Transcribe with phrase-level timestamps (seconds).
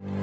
[0.00, 0.14] Welcome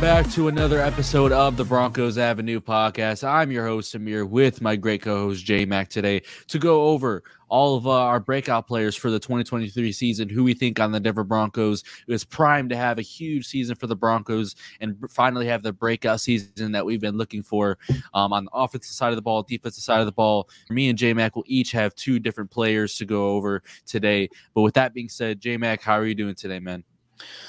[0.00, 3.22] back to another episode of the Broncos Avenue podcast.
[3.22, 7.22] I'm your host, Amir, with my great co host, J Mac, today to go over
[7.50, 11.00] all of uh, our breakout players for the 2023 season, who we think on the
[11.00, 15.62] Denver Broncos is primed to have a huge season for the Broncos and finally have
[15.62, 17.76] the breakout season that we've been looking for
[18.14, 20.48] um, on the offensive side of the ball, defensive side of the ball.
[20.70, 24.28] Me and J Mac will each have two different players to go over today.
[24.54, 26.84] But with that being said, J Mac, how are you doing today, man?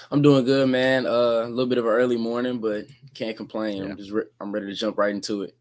[0.09, 1.05] I'm doing good, man.
[1.05, 3.77] Uh, a little bit of an early morning, but can't complain.
[3.77, 3.89] Yeah.
[3.89, 5.55] I'm just re- I'm ready to jump right into it.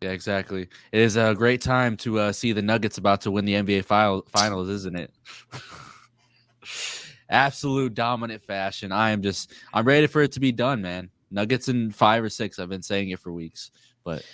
[0.00, 0.68] Yeah, exactly.
[0.92, 3.84] It is a great time to uh, see the Nuggets about to win the NBA
[3.84, 5.12] final, finals, isn't it?
[7.30, 8.92] Absolute dominant fashion.
[8.92, 11.10] I am just I'm ready for it to be done, man.
[11.30, 12.58] Nuggets in five or six.
[12.58, 13.70] I've been saying it for weeks,
[14.04, 14.24] but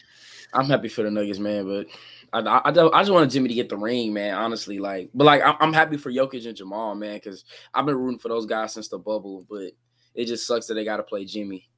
[0.52, 1.66] I'm happy for the Nuggets, man.
[1.66, 1.86] But
[2.32, 4.34] I, I, I, I just wanted Jimmy to get the ring, man.
[4.34, 8.18] Honestly, like, but like, I'm happy for Jokic and Jamal, man, because I've been rooting
[8.18, 9.46] for those guys since the bubble.
[9.48, 9.72] But
[10.14, 11.68] it just sucks that they got to play Jimmy.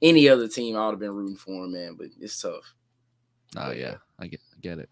[0.00, 1.96] Any other team, I would have been rooting for him, man.
[1.98, 2.74] But it's tough.
[3.56, 4.88] Oh yeah, I get, I get it.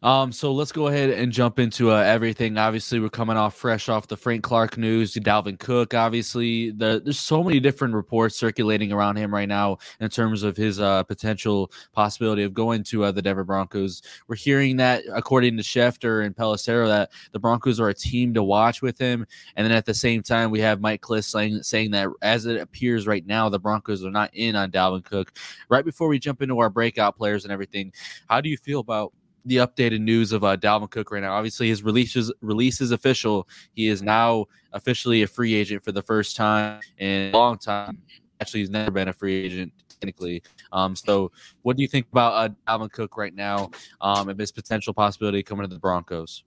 [0.00, 2.56] Um, so let's go ahead and jump into uh, everything.
[2.56, 5.92] Obviously, we're coming off fresh off the Frank Clark news, Dalvin Cook.
[5.92, 10.56] Obviously, the, there's so many different reports circulating around him right now in terms of
[10.56, 14.02] his uh, potential possibility of going to uh, the Denver Broncos.
[14.28, 18.42] We're hearing that, according to Schefter and Pelissero, that the Broncos are a team to
[18.44, 19.26] watch with him.
[19.56, 22.60] And then at the same time, we have Mike Klis saying, saying that as it
[22.60, 25.32] appears right now, the Broncos are not in on Dalvin Cook.
[25.68, 27.92] Right before we jump into our breakout players and everything,
[28.28, 29.12] how do you feel about
[29.44, 31.32] the updated news of uh, Dalvin Cook right now.
[31.32, 33.48] Obviously, his release is, release is official.
[33.74, 38.02] He is now officially a free agent for the first time in a long time.
[38.40, 40.42] Actually, he's never been a free agent technically.
[40.72, 41.32] Um, so,
[41.62, 45.42] what do you think about uh, Dalvin Cook right now um, and his potential possibility
[45.42, 46.44] coming to the Broncos?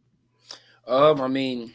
[0.87, 1.73] Um, I mean,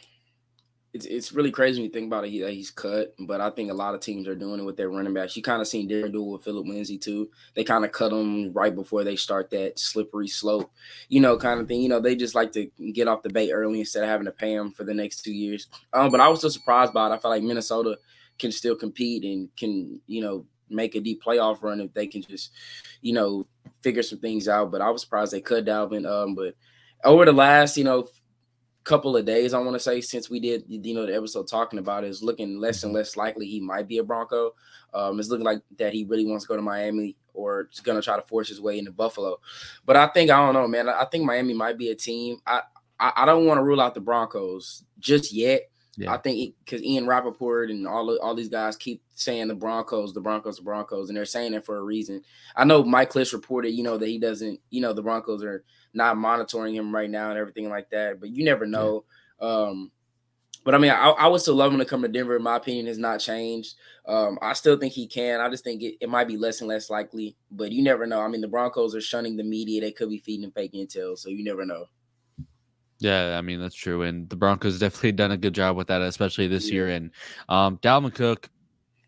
[0.97, 2.31] it's it's really crazy when you think about it.
[2.31, 4.89] He, he's cut, but I think a lot of teams are doing it with their
[4.89, 5.37] running backs.
[5.37, 7.31] You kind of seen Darren do with Phillip Lindsay too.
[7.55, 10.73] They kind of cut him right before they start that slippery slope,
[11.09, 11.83] you know, kind of thing.
[11.83, 14.33] You know, they just like to get off the bait early instead of having to
[14.33, 15.67] pay him for the next two years.
[15.93, 17.13] Um, but I was still surprised by it.
[17.13, 17.99] I felt like Minnesota
[18.39, 22.23] can still compete and can you know make a deep playoff run if they can
[22.23, 22.51] just
[23.03, 23.47] you know
[23.83, 24.73] figure some things out.
[24.73, 26.11] But I was surprised they cut Dalvin.
[26.11, 26.55] Um, but
[27.05, 28.09] over the last you know
[28.87, 31.81] couple of days, I want to say, since we did, you know, the episode talking
[31.81, 32.99] about it, is looking less and mm-hmm.
[32.99, 34.53] less likely he might be a Bronco.
[34.95, 37.99] Um, it's looking like that he really wants to go to Miami or is going
[37.99, 39.41] to try to force his way into Buffalo.
[39.85, 40.89] But I think I don't know, man.
[40.89, 42.39] I think Miami might be a team.
[42.47, 42.63] I
[42.99, 45.63] I, I don't want to rule out the Broncos just yet.
[45.97, 46.13] Yeah.
[46.13, 50.21] I think because Ian Rapoport and all all these guys keep saying the Broncos, the
[50.21, 52.23] Broncos, the Broncos, and they're saying it for a reason.
[52.55, 55.65] I know Mike Klis reported, you know, that he doesn't, you know, the Broncos are
[55.95, 58.21] not monitoring him right now and everything like that.
[58.21, 59.05] But you never know.
[59.41, 59.49] Yeah.
[59.49, 59.91] Um,
[60.65, 62.39] but I mean, I, I, would still love him to come to Denver.
[62.41, 63.77] My opinion has not changed.
[64.05, 65.41] Um, I still think he can.
[65.41, 67.37] I just think it, it might be less and less likely.
[67.53, 68.21] But you never know.
[68.21, 69.81] I mean, the Broncos are shunning the media.
[69.81, 71.87] They could be feeding them fake intel, so you never know.
[72.99, 76.03] Yeah, I mean that's true, and the Broncos definitely done a good job with that,
[76.03, 76.75] especially this yeah.
[76.75, 76.89] year.
[76.89, 77.11] And
[77.49, 78.49] um, Dalvin Cook,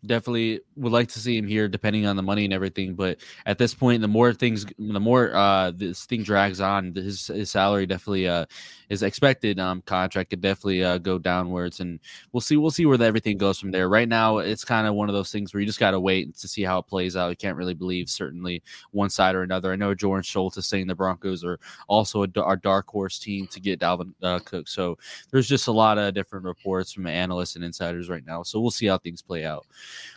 [0.05, 3.57] definitely would like to see him here depending on the money and everything but at
[3.57, 7.85] this point the more things the more uh this thing drags on his his salary
[7.85, 8.45] definitely uh
[8.89, 11.99] is expected um contract could definitely uh go downwards and
[12.31, 13.89] we'll see we'll see where everything goes from there.
[13.89, 16.35] Right now it's kind of one of those things where you just got to wait
[16.37, 17.29] to see how it plays out.
[17.29, 18.61] You can't really believe certainly
[18.91, 19.71] one side or another.
[19.71, 23.47] I know Jordan Schultz is saying the broncos are also a, our dark horse team
[23.47, 24.97] to get dalvin uh, cook so
[25.31, 28.71] there's just a lot of different reports from analysts and insiders right now so we'll
[28.71, 29.65] see how things play out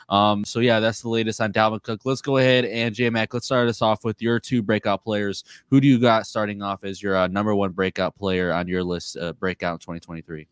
[0.08, 2.00] Um, so yeah, that's the latest on Dalvin Cook.
[2.04, 3.32] Let's go ahead and J Mac.
[3.32, 5.44] Let's start us off with your two breakout players.
[5.70, 8.84] Who do you got starting off as your uh, number one breakout player on your
[8.84, 9.16] list?
[9.16, 10.46] Uh, breakout 2023.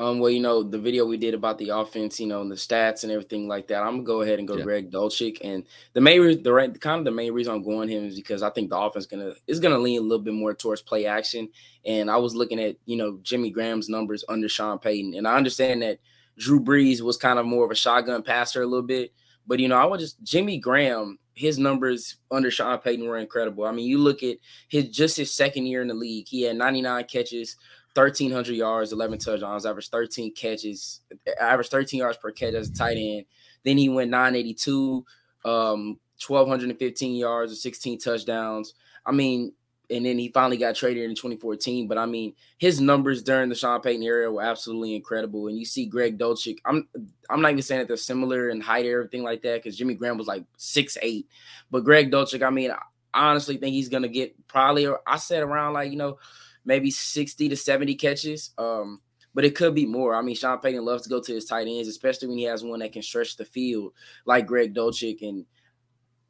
[0.00, 2.54] Um, well, you know, the video we did about the offense, you know, and the
[2.54, 3.82] stats and everything like that.
[3.82, 4.64] I'm gonna go ahead and go yeah.
[4.64, 5.36] Greg Dulcich.
[5.44, 8.42] And the main re- the kind of the main reason I'm going him is because
[8.42, 11.50] I think the offense gonna is gonna lean a little bit more towards play action.
[11.84, 15.12] And I was looking at, you know, Jimmy Graham's numbers under Sean Payton.
[15.16, 15.98] And I understand that
[16.40, 19.12] Drew Brees was kind of more of a shotgun passer a little bit.
[19.46, 23.64] But you know, I was just Jimmy Graham, his numbers under Sean Payton were incredible.
[23.64, 24.38] I mean, you look at
[24.68, 27.56] his just his second year in the league, he had 99 catches,
[27.94, 31.00] 1,300 yards, 11 touchdowns, averaged 13 catches,
[31.40, 33.26] averaged 13 yards per catch as a tight end.
[33.64, 35.04] Then he went 982,
[35.44, 38.74] um, 1,215 yards, or 16 touchdowns.
[39.04, 39.52] I mean,
[39.90, 41.88] and then he finally got traded in 2014.
[41.88, 45.48] But I mean, his numbers during the Sean Payton era were absolutely incredible.
[45.48, 46.58] And you see Greg Dulcich.
[46.64, 46.88] I'm
[47.28, 49.94] I'm not even saying that they're similar in height or everything like that, because Jimmy
[49.94, 51.28] Graham was like six eight.
[51.70, 55.74] But Greg Dulcich, I mean, I honestly think he's gonna get probably I said around
[55.74, 56.18] like, you know,
[56.64, 58.50] maybe 60 to 70 catches.
[58.58, 59.00] Um,
[59.34, 60.14] but it could be more.
[60.14, 62.64] I mean, Sean Payton loves to go to his tight ends, especially when he has
[62.64, 63.92] one that can stretch the field
[64.24, 65.22] like Greg Dulcich.
[65.22, 65.46] And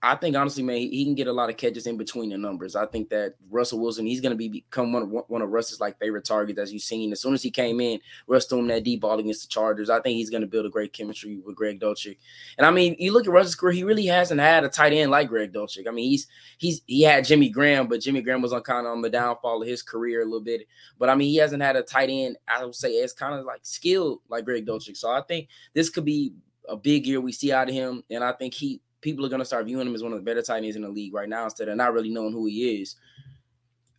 [0.02, 2.74] I think honestly, man, he, can get a lot of catches in between the numbers.
[2.74, 5.78] I think that Russell Wilson, he's going to be become one of one of Russ's
[5.78, 7.12] like favorite targets, as you've seen.
[7.12, 9.90] As soon as he came in, Russ threw him that deep ball against the Chargers.
[9.90, 12.16] I think he's going to build a great chemistry with Greg Dulcich.
[12.56, 15.10] And I mean, you look at Russ's career, he really hasn't had a tight end
[15.10, 15.86] like Greg Dulcich.
[15.86, 16.26] I mean, he's
[16.56, 19.60] he's he had Jimmy Graham, but Jimmy Graham was on kind of on the downfall
[19.60, 20.62] of his career a little bit.
[20.98, 22.38] But I mean, he hasn't had a tight end.
[22.48, 24.96] I would say it's kind of like skilled like Greg Dulcich.
[24.96, 26.32] So I think this could be
[26.66, 29.40] a big year we see out of him, and I think he people are going
[29.40, 31.28] to start viewing him as one of the better tight ends in the league right
[31.28, 32.96] now instead of not really knowing who he is.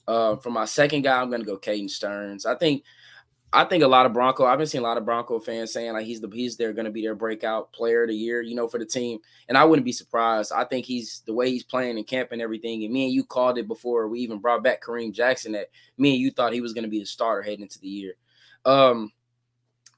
[0.08, 2.46] Uh, for my second guy, I'm going to go Caden Sterns.
[2.46, 2.84] I think
[3.54, 4.46] I think a lot of Bronco.
[4.46, 6.86] I've been seeing a lot of Bronco fans saying like he's the he's they're going
[6.86, 9.20] to be their breakout player of the year, you know, for the team.
[9.50, 10.54] And I wouldn't be surprised.
[10.54, 12.84] I think he's the way he's playing and camp and everything.
[12.84, 16.12] And me and you called it before we even brought back Kareem Jackson that me
[16.12, 18.14] and you thought he was going to be the starter heading into the year.
[18.64, 19.12] Um,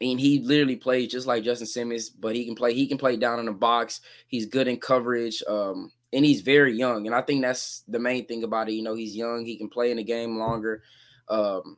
[0.04, 2.74] mean, he literally plays just like Justin Simmons, but he can play.
[2.74, 4.02] He can play down in the box.
[4.28, 7.06] He's good in coverage, um, and he's very young.
[7.08, 8.74] And I think that's the main thing about it.
[8.74, 9.46] You know, he's young.
[9.46, 10.84] He can play in the game longer.
[11.30, 11.78] Um,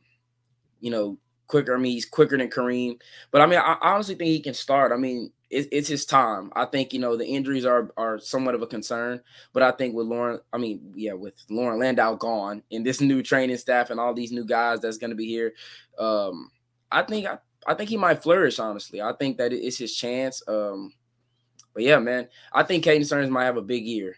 [0.79, 1.75] you know, quicker.
[1.75, 2.99] I mean, he's quicker than Kareem.
[3.29, 4.91] But I mean, I honestly think he can start.
[4.91, 6.51] I mean, it's, it's his time.
[6.55, 9.21] I think you know the injuries are are somewhat of a concern,
[9.53, 13.21] but I think with Loren, I mean, yeah, with Loren Landow gone and this new
[13.21, 15.53] training staff and all these new guys that's going to be here,
[15.99, 16.49] um,
[16.91, 18.59] I think I I think he might flourish.
[18.59, 20.41] Honestly, I think that it's his chance.
[20.47, 20.93] Um,
[21.73, 24.17] but yeah, man, I think Caden Sterns might have a big year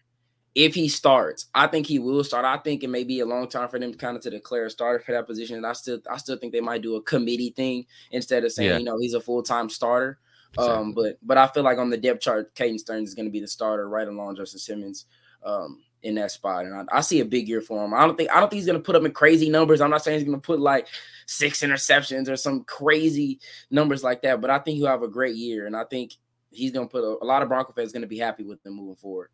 [0.58, 1.48] if he starts.
[1.54, 2.44] I think he will start.
[2.44, 4.66] I think it may be a long time for them to kind of to declare
[4.66, 5.58] a starter for that position.
[5.58, 8.70] And I still, I still think they might do a committee thing instead of saying,
[8.70, 8.78] yeah.
[8.78, 10.20] you know, he's a full time starter.
[10.54, 10.76] Exactly.
[10.76, 13.32] Um, but but I feel like on the depth chart, Caden Sterns is going to
[13.32, 15.06] be the starter right along Justin Simmons.
[15.44, 16.66] Um, in that spot.
[16.66, 17.94] And I, I, see a big year for him.
[17.94, 19.82] I don't think I don't think he's gonna put up in crazy numbers.
[19.82, 20.88] I'm not saying he's gonna put like
[21.26, 23.40] six interceptions or some crazy
[23.72, 25.66] numbers like that, but I think he'll have a great year.
[25.66, 26.14] And I think
[26.52, 28.96] he's gonna put a, a lot of Bronco fans gonna be happy with him moving
[28.96, 29.30] forward.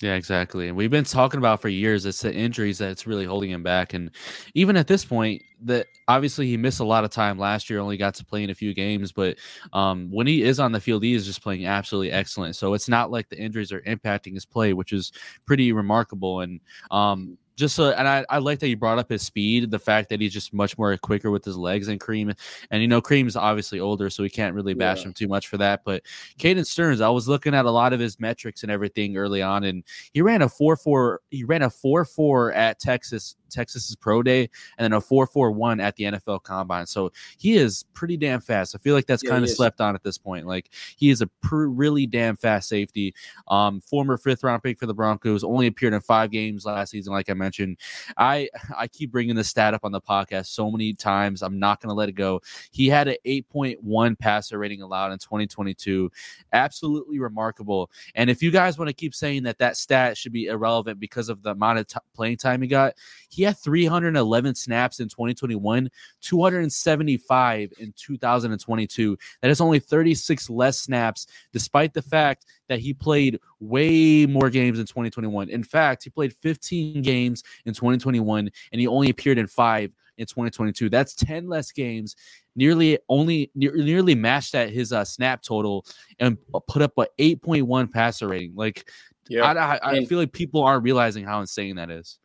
[0.00, 0.68] Yeah, exactly.
[0.68, 3.94] And we've been talking about for years it's the injuries that's really holding him back.
[3.94, 4.12] And
[4.54, 7.96] even at this point, that obviously he missed a lot of time last year, only
[7.96, 9.38] got to play in a few games, but
[9.72, 12.54] um, when he is on the field, he is just playing absolutely excellent.
[12.54, 15.10] So it's not like the injuries are impacting his play, which is
[15.46, 16.42] pretty remarkable.
[16.42, 16.60] And
[16.92, 20.08] um, just so, and I, I like that you brought up his speed, the fact
[20.10, 22.38] that he's just much more quicker with his legs than Kareem.
[22.70, 25.08] And you know, Kareem's obviously older, so we can't really bash yeah.
[25.08, 25.82] him too much for that.
[25.84, 26.04] But
[26.38, 29.64] Caden Sterns, I was looking at a lot of his metrics and everything early on,
[29.64, 31.20] and he ran a four four.
[31.30, 35.50] He ran a four four at Texas Texas's pro day, and then a four four
[35.50, 36.86] one at the NFL Combine.
[36.86, 38.74] So he is pretty damn fast.
[38.74, 40.46] I feel like that's yeah, kind of slept on at this point.
[40.46, 43.14] Like he is a pr- really damn fast safety.
[43.48, 47.12] Um, former fifth round pick for the Broncos, only appeared in five games last season,
[47.12, 47.78] like I mentioned mentioned.
[48.16, 51.42] I I keep bringing this stat up on the podcast so many times.
[51.42, 52.40] I'm not going to let it go.
[52.70, 56.10] He had an 8.1 passer rating allowed in 2022.
[56.52, 57.90] Absolutely remarkable.
[58.14, 61.28] And if you guys want to keep saying that that stat should be irrelevant because
[61.28, 62.94] of the amount of t- playing time he got,
[63.30, 65.90] he had 311 snaps in 2021,
[66.20, 69.18] 275 in 2022.
[69.40, 74.78] That is only 36 less snaps, despite the fact that he played way more games
[74.78, 75.48] in 2021.
[75.48, 80.26] In fact, he played 15 games in 2021 and he only appeared in five in
[80.26, 80.88] 2022.
[80.88, 82.16] That's 10 less games,
[82.56, 85.86] nearly only ne- nearly matched at his uh, snap total
[86.18, 86.36] and
[86.68, 88.54] put up a 8.1 passer rating.
[88.54, 88.90] Like,
[89.28, 92.18] yeah, I, I, I feel like people aren't realizing how insane that is.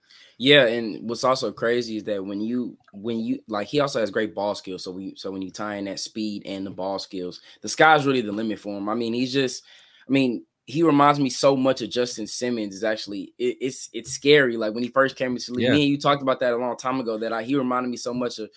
[0.43, 4.11] Yeah, and what's also crazy is that when you when you like he also has
[4.11, 4.83] great ball skills.
[4.83, 8.05] So we so when you tie in that speed and the ball skills, the sky's
[8.05, 8.89] really the limit for him.
[8.89, 9.63] I mean, he's just
[10.05, 12.75] I mean, he reminds me so much of Justin Simmons.
[12.75, 14.57] Is actually it, it's it's scary.
[14.57, 15.71] Like when he first came into the league, yeah.
[15.71, 17.17] me and you talked about that a long time ago.
[17.17, 18.49] That I, he reminded me so much of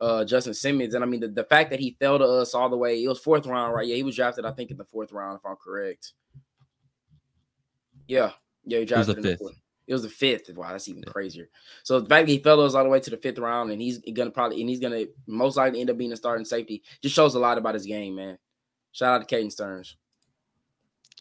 [0.00, 0.94] uh, Justin Simmons.
[0.94, 3.06] And I mean, the, the fact that he fell to us all the way, it
[3.06, 3.86] was fourth round, right?
[3.86, 6.14] Yeah, he was drafted, I think, in the fourth round, if I'm correct.
[8.08, 8.32] Yeah,
[8.64, 9.38] yeah, he drafted the fifth.
[9.38, 9.52] The
[9.88, 10.50] it was the fifth.
[10.54, 11.48] Wow, that's even crazier.
[11.82, 13.80] So the fact that he fell us all the way to the fifth round, and
[13.80, 17.14] he's gonna probably and he's gonna most likely end up being a starting safety, just
[17.14, 18.38] shows a lot about his game, man.
[18.92, 19.96] Shout out to Caden Sterns.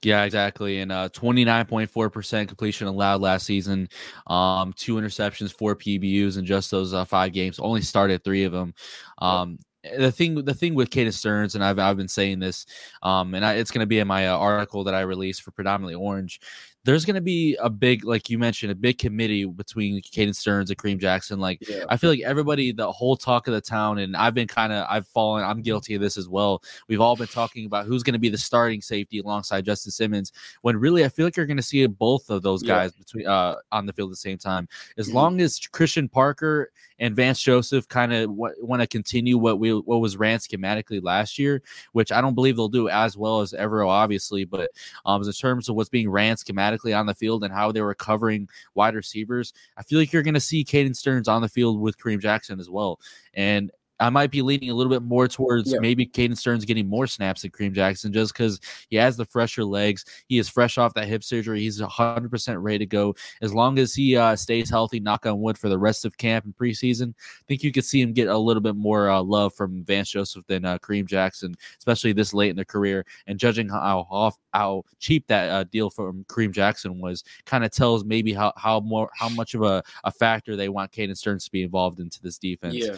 [0.03, 0.79] Yeah, exactly.
[0.79, 3.89] And uh, 29.4% completion allowed last season.
[4.27, 7.57] Um, two interceptions, four PBUs in just those uh, five games.
[7.57, 8.75] Only started three of them.
[9.17, 9.57] Um,
[9.97, 12.65] the thing the thing with Caden Sterns, and I've I've been saying this,
[13.03, 15.51] um, and I, it's going to be in my uh, article that I released for
[15.51, 16.41] predominantly Orange
[16.88, 20.70] there's going to be a big, like you mentioned, a big committee between Caden Sterns
[20.70, 21.38] and Kareem Jackson.
[21.38, 21.84] Like, yeah.
[21.89, 24.88] I feel like everybody, the whole talk of the town, and I've been kind of,
[24.89, 26.63] I've fallen, I'm guilty of this as well.
[26.88, 30.32] We've all been talking about who's going to be the starting safety alongside Justin Simmons,
[30.62, 33.03] when really I feel like you're going to see both of those guys yeah.
[33.03, 34.70] between uh, on the field at the same time.
[34.98, 35.17] As mm-hmm.
[35.17, 39.74] long as Christian Parker and Vance Joseph kind of w- want to continue what we
[39.74, 43.51] what was ran schematically last year, which I don't believe they'll do as well as
[43.51, 44.72] Evero, obviously, but
[45.06, 47.96] um, in terms of what's being ran schematically on the field and how they were
[47.96, 51.79] covering wide receivers, I feel like you're going to see Caden Sterns on the field
[51.79, 53.00] with Kareem Jackson as well.
[53.34, 55.79] And I might be leaning a little bit more towards yeah.
[55.79, 59.63] maybe Caden Sterns getting more snaps than Kareem Jackson just because he has the fresher
[59.63, 60.05] legs.
[60.27, 61.61] He is fresh off that hip surgery.
[61.61, 63.15] He's 100% ready to go.
[63.41, 66.45] As long as he uh, stays healthy, knock on wood, for the rest of camp
[66.45, 69.53] and preseason, I think you could see him get a little bit more uh, love
[69.53, 73.05] from Vance Joseph than uh, Kareem Jackson, especially this late in the career.
[73.25, 77.71] And judging how off, how cheap that uh, deal from Kareem Jackson was, kind of
[77.71, 81.45] tells maybe how how more how much of a, a factor they want Caden Sterns
[81.45, 82.75] to be involved into this defense.
[82.75, 82.97] Yeah.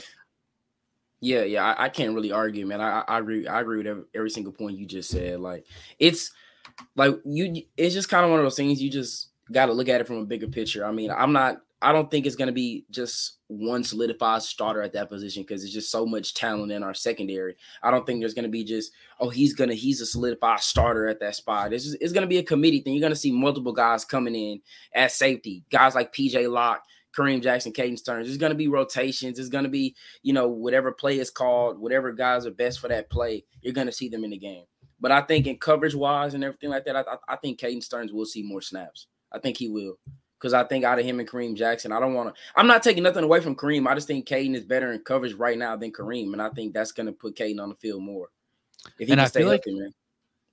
[1.22, 2.80] Yeah, yeah, I, I, can't really argue, man.
[2.80, 3.46] I, I agree.
[3.46, 5.42] I agree with every, every, single point you just said.
[5.42, 5.66] Like,
[5.98, 6.32] it's
[6.96, 7.64] like you.
[7.76, 8.82] It's just kind of one of those things.
[8.82, 10.86] You just got to look at it from a bigger picture.
[10.86, 11.62] I mean, I'm not.
[11.82, 15.64] I don't think it's going to be just one solidified starter at that position because
[15.64, 17.56] it's just so much talent in our secondary.
[17.82, 21.08] I don't think there's going to be just oh he's gonna he's a solidified starter
[21.08, 21.72] at that spot.
[21.72, 22.94] It's just, it's going to be a committee thing.
[22.94, 24.62] You're going to see multiple guys coming in
[24.94, 26.84] at safety, guys like PJ Locke
[27.16, 28.28] Kareem Jackson, Caden Sterns.
[28.28, 29.40] There's going to be rotations.
[29.40, 32.88] It's going to be, you know, whatever play is called, whatever guys are best for
[32.88, 34.66] that play, you're going to see them in the game.
[35.00, 38.12] But I think in coverage wise and everything like that, I, I think Caden Sterns
[38.12, 39.08] will see more snaps.
[39.32, 39.98] I think he will.
[40.38, 42.42] Because I think out of him and Kareem Jackson, I don't want to.
[42.56, 43.88] I'm not taking nothing away from Kareem.
[43.88, 46.32] I just think Caden is better in coverage right now than Kareem.
[46.32, 48.30] And I think that's going to put Caden on the field more.
[48.98, 49.94] If he and can I stay feel healthy, like, man.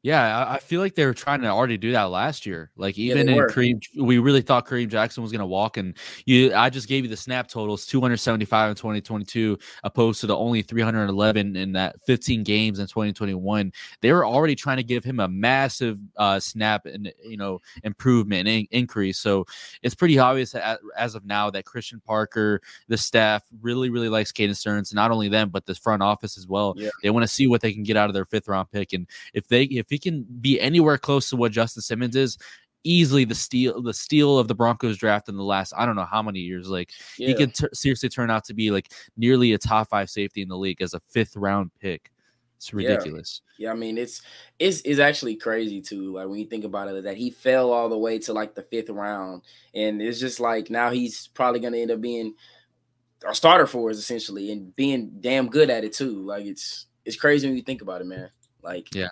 [0.06, 2.70] Yeah, I feel like they were trying to already do that last year.
[2.76, 5.78] Like even yeah, in Kareem, we really thought Kareem Jackson was going to walk.
[5.78, 5.96] And
[6.26, 10.62] you, I just gave you the snap totals: 275 in 2022, opposed to the only
[10.62, 13.72] 311 in that 15 games in 2021.
[14.00, 18.46] They were already trying to give him a massive uh, snap and you know improvement
[18.46, 19.18] and in- increase.
[19.18, 19.44] So
[19.82, 20.54] it's pretty obvious
[20.96, 24.94] as of now that Christian Parker, the staff, really really likes Caden Sterns.
[24.94, 26.74] Not only them, but the front office as well.
[26.76, 26.90] Yeah.
[27.02, 29.08] They want to see what they can get out of their fifth round pick, and
[29.34, 32.38] if they if he can be anywhere close to what Justin Simmons is,
[32.86, 36.04] easily the steal the steal of the Broncos draft in the last I don't know
[36.04, 36.68] how many years.
[36.68, 37.28] Like yeah.
[37.28, 40.48] he could t- seriously turn out to be like nearly a top five safety in
[40.48, 42.10] the league as a fifth round pick.
[42.56, 43.42] It's ridiculous.
[43.58, 43.68] Yeah.
[43.68, 44.22] yeah, I mean it's
[44.58, 46.14] it's it's actually crazy too.
[46.14, 48.62] Like when you think about it, that he fell all the way to like the
[48.62, 49.42] fifth round,
[49.74, 52.34] and it's just like now he's probably gonna end up being
[53.26, 56.24] our starter for us essentially, and being damn good at it too.
[56.24, 58.30] Like it's it's crazy when you think about it, man.
[58.62, 59.08] Like yeah,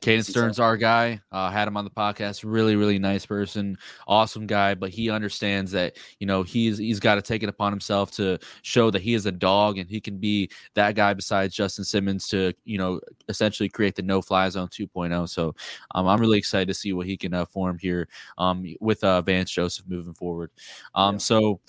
[0.00, 2.42] Caden Sterns, our guy, uh, had him on the podcast.
[2.44, 4.74] Really, really nice person, awesome guy.
[4.74, 8.38] But he understands that you know he's he's got to take it upon himself to
[8.62, 12.28] show that he is a dog and he can be that guy besides Justin Simmons
[12.28, 15.28] to you know essentially create the no fly zone 2.0.
[15.28, 15.54] So
[15.94, 19.22] um, I'm really excited to see what he can uh, form here um, with uh,
[19.22, 20.50] Vance Joseph moving forward.
[20.94, 21.18] Um, yeah.
[21.18, 21.60] So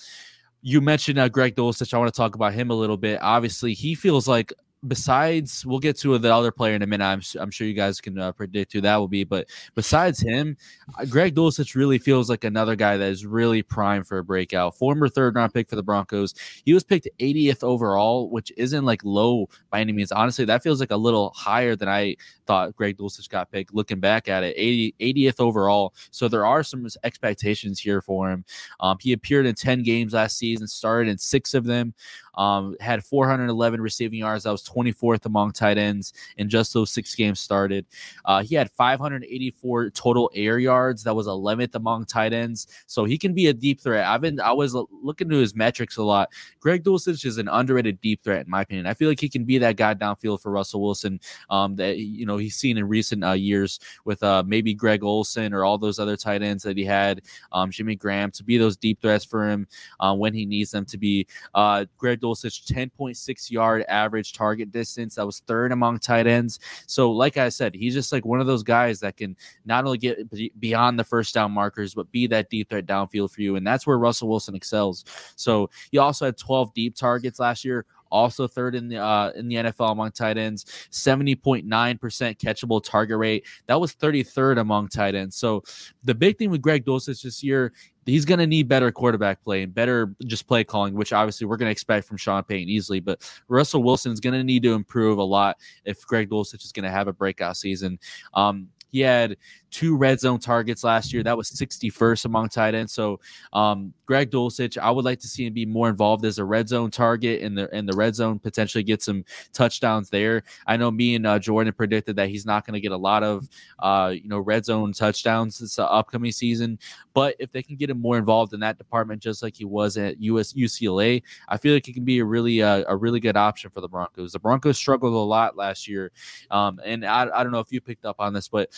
[0.61, 1.93] you mentioned uh, Greg Dulcich.
[1.93, 3.19] I want to talk about him a little bit.
[3.21, 4.51] Obviously, he feels like
[4.87, 7.03] besides we'll get to the other player in a minute.
[7.03, 10.55] I'm, I'm sure you guys can uh, predict who that will be but besides him
[10.99, 14.77] uh, greg dulcich really feels like another guy that is really prime for a breakout.
[14.77, 16.35] Former third round pick for the broncos.
[16.63, 20.11] He was picked 80th overall which isn't like low by any means.
[20.11, 22.15] Honestly that feels like a little higher than i
[22.45, 24.53] thought greg dulcich got picked looking back at it.
[24.57, 25.93] 80, 80th overall.
[26.11, 28.45] So there are some expectations here for him.
[28.79, 31.93] Um, he appeared in 10 games last season started in six of them
[32.35, 34.43] Um, had 411 receiving yards.
[34.43, 37.85] That was 24th among tight ends in just those six games started.
[38.25, 41.03] Uh, he had 584 total air yards.
[41.03, 42.67] That was 11th among tight ends.
[42.87, 44.05] So he can be a deep threat.
[44.05, 46.29] I've been I was looking to his metrics a lot.
[46.59, 48.87] Greg Dulcich is an underrated deep threat in my opinion.
[48.87, 51.19] I feel like he can be that guy downfield for Russell Wilson.
[51.49, 55.53] Um, that you know he's seen in recent uh, years with uh, maybe Greg Olsen
[55.53, 57.21] or all those other tight ends that he had,
[57.51, 59.67] um, Jimmy Graham to be those deep threats for him
[59.99, 61.27] uh, when he needs them to be.
[61.53, 65.15] Uh, Greg Dulcich 10.6 yard average target distance.
[65.15, 66.59] That was third among tight ends.
[66.85, 69.35] So like I said, he's just like one of those guys that can
[69.65, 73.41] not only get beyond the first down markers, but be that deep threat downfield for
[73.41, 73.55] you.
[73.55, 75.05] And that's where Russell Wilson excels.
[75.35, 79.47] So he also had 12 deep targets last year also third in the uh, in
[79.47, 83.45] the NFL among tight ends, 70.9% catchable target rate.
[83.67, 85.35] That was 33rd among tight ends.
[85.35, 85.63] So
[86.03, 87.73] the big thing with Greg Dulcich this year,
[88.05, 91.57] he's going to need better quarterback play and better just play calling, which obviously we're
[91.57, 92.99] going to expect from Sean Payton easily.
[92.99, 96.71] But Russell Wilson is going to need to improve a lot if Greg Dulcich is
[96.71, 97.99] going to have a breakout season.
[98.33, 99.37] Um, he had
[99.71, 101.23] two red zone targets last year.
[101.23, 102.93] That was 61st among tight ends.
[102.93, 103.19] So
[103.53, 106.69] um, Greg Dulcich, I would like to see him be more involved as a red
[106.69, 110.43] zone target in the in the red zone, potentially get some touchdowns there.
[110.65, 113.23] I know me and uh, Jordan predicted that he's not going to get a lot
[113.23, 116.79] of uh, you know red zone touchdowns this uh, upcoming season,
[117.13, 119.97] but if they can get him more involved in that department, just like he was
[119.97, 123.37] at US UCLA, I feel like it can be a really uh, a really good
[123.37, 124.31] option for the Broncos.
[124.31, 126.11] The Broncos struggled a lot last year,
[126.51, 128.71] um, and I, I don't know if you picked up on this, but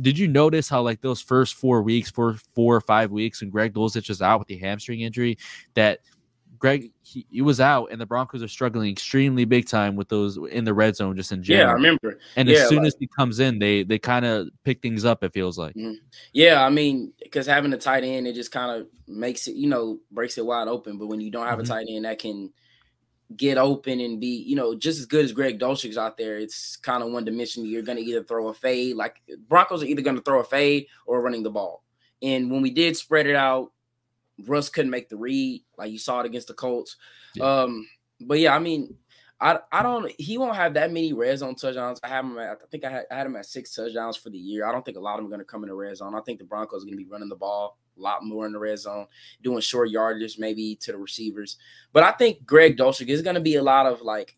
[0.00, 3.52] did you notice how like those first four weeks, four four or five weeks, and
[3.52, 5.38] Greg Dulcich was out with the hamstring injury,
[5.74, 6.00] that
[6.58, 10.38] Greg he, he, was out, and the Broncos are struggling extremely big time with those
[10.50, 11.66] in the red zone, just in general.
[11.66, 12.18] Yeah, I remember.
[12.36, 15.04] And yeah, as soon like, as he comes in, they they kind of pick things
[15.04, 15.22] up.
[15.22, 15.74] It feels like.
[15.74, 16.02] Mm-hmm.
[16.32, 19.68] Yeah, I mean, because having a tight end, it just kind of makes it, you
[19.68, 20.96] know, breaks it wide open.
[20.96, 21.72] But when you don't have mm-hmm.
[21.72, 22.50] a tight end that can
[23.36, 26.76] get open and be, you know, just as good as Greg Dulcich's out there, it's
[26.76, 27.64] kind of one dimension.
[27.64, 30.44] You're going to either throw a fade, like Broncos are either going to throw a
[30.44, 31.82] fade or running the ball.
[32.22, 33.72] And when we did spread it out,
[34.46, 36.96] Russ couldn't make the read, like you saw it against the Colts.
[37.34, 37.62] Yeah.
[37.62, 37.86] Um,
[38.20, 38.96] but yeah, I mean,
[39.40, 40.10] I I don't.
[40.18, 42.00] He won't have that many red zone touchdowns.
[42.02, 42.38] I have him.
[42.38, 44.66] At, I think I had, I had him at six touchdowns for the year.
[44.66, 46.14] I don't think a lot of them are going to come in the red zone.
[46.14, 48.52] I think the Broncos are going to be running the ball a lot more in
[48.52, 49.06] the red zone,
[49.42, 51.56] doing short yardage maybe to the receivers.
[51.92, 54.36] But I think Greg Dulcich is going to be a lot of like,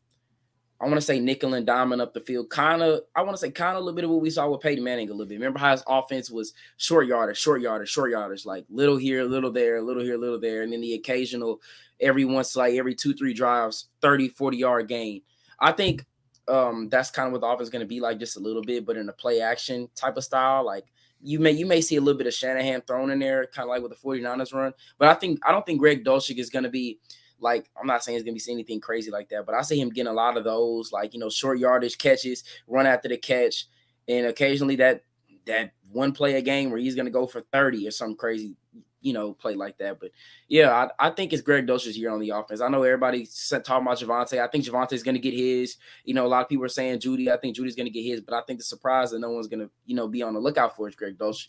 [0.81, 2.51] I want to say nickel and diamond up the field.
[2.51, 4.49] Kind of, I want to say kind of a little bit of what we saw
[4.49, 5.37] with Peyton Manning a little bit.
[5.37, 9.51] Remember how his offense was short yardage, short yardage, short yardage, like little here, little
[9.51, 10.63] there, little here, little there.
[10.63, 11.63] And then the occasional,
[11.99, 15.23] every once, like every two, three drives, 30, 40 yard gain.
[15.59, 16.05] I think
[16.49, 18.63] um, that's kind of what the offense is going to be like just a little
[18.63, 20.65] bit, but in a play action type of style.
[20.65, 20.85] Like
[21.23, 23.71] you may you may see a little bit of Shanahan thrown in there, kind of
[23.71, 24.73] like with the 49ers run.
[24.99, 26.99] But I think I don't think Greg Dulcich is gonna be
[27.41, 29.81] like I'm not saying he's gonna be seeing anything crazy like that, but I see
[29.81, 33.17] him getting a lot of those, like you know, short yardage catches, run after the
[33.17, 33.67] catch,
[34.09, 35.03] and occasionally that
[35.47, 38.57] that one play a game where he's gonna go for 30 or something crazy
[39.07, 40.01] you know, play like that.
[40.01, 40.11] But
[40.49, 42.61] yeah, I, I think it's Greg Dulcich's year on the offense.
[42.61, 44.43] I know everybody talking about Javonte.
[44.43, 45.77] I think Javonte's going to get his.
[46.05, 47.29] You know, a lot of people are saying Jeudy.
[47.29, 49.47] I think Jeudy's going to get his, but I think the surprise that no one's
[49.47, 51.47] going to, you know, be on the lookout for is Greg Dulcich.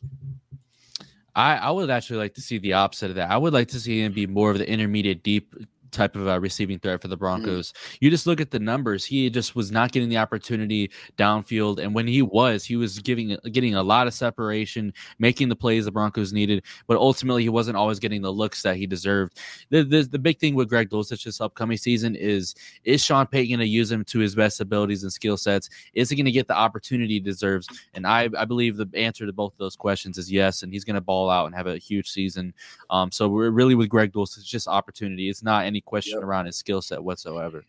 [1.35, 3.31] I, I would actually like to see the opposite of that.
[3.31, 5.55] I would like to see him be more of the intermediate deep
[5.91, 7.21] type of uh, receiving threat for the mm-hmm.
[7.21, 7.71] Broncos.
[7.71, 7.97] Mm-hmm.
[8.02, 11.93] You just look at the numbers; he just was not getting the opportunity downfield, and
[11.93, 15.91] when he was, he was giving getting a lot of separation, making the plays the
[15.91, 16.63] Broncos needed.
[16.88, 19.39] But ultimately, he wasn't always getting the looks that he deserved.
[19.69, 23.58] The the, the big thing with Greg Dulcich this upcoming season is is Sean Payton
[23.58, 25.69] going to use him to his best abilities and skill sets?
[25.93, 27.67] Is he going to get the opportunity he deserves?
[27.93, 30.84] And I I believe the answer to both of those questions is yes, and he's
[30.84, 32.54] going to ball out and have a huge season.
[32.89, 35.30] Um, so we're really with Greg Dulcich, it's just opportunity.
[35.30, 36.23] It's not any question yep.
[36.23, 37.63] around his skill set whatsoever.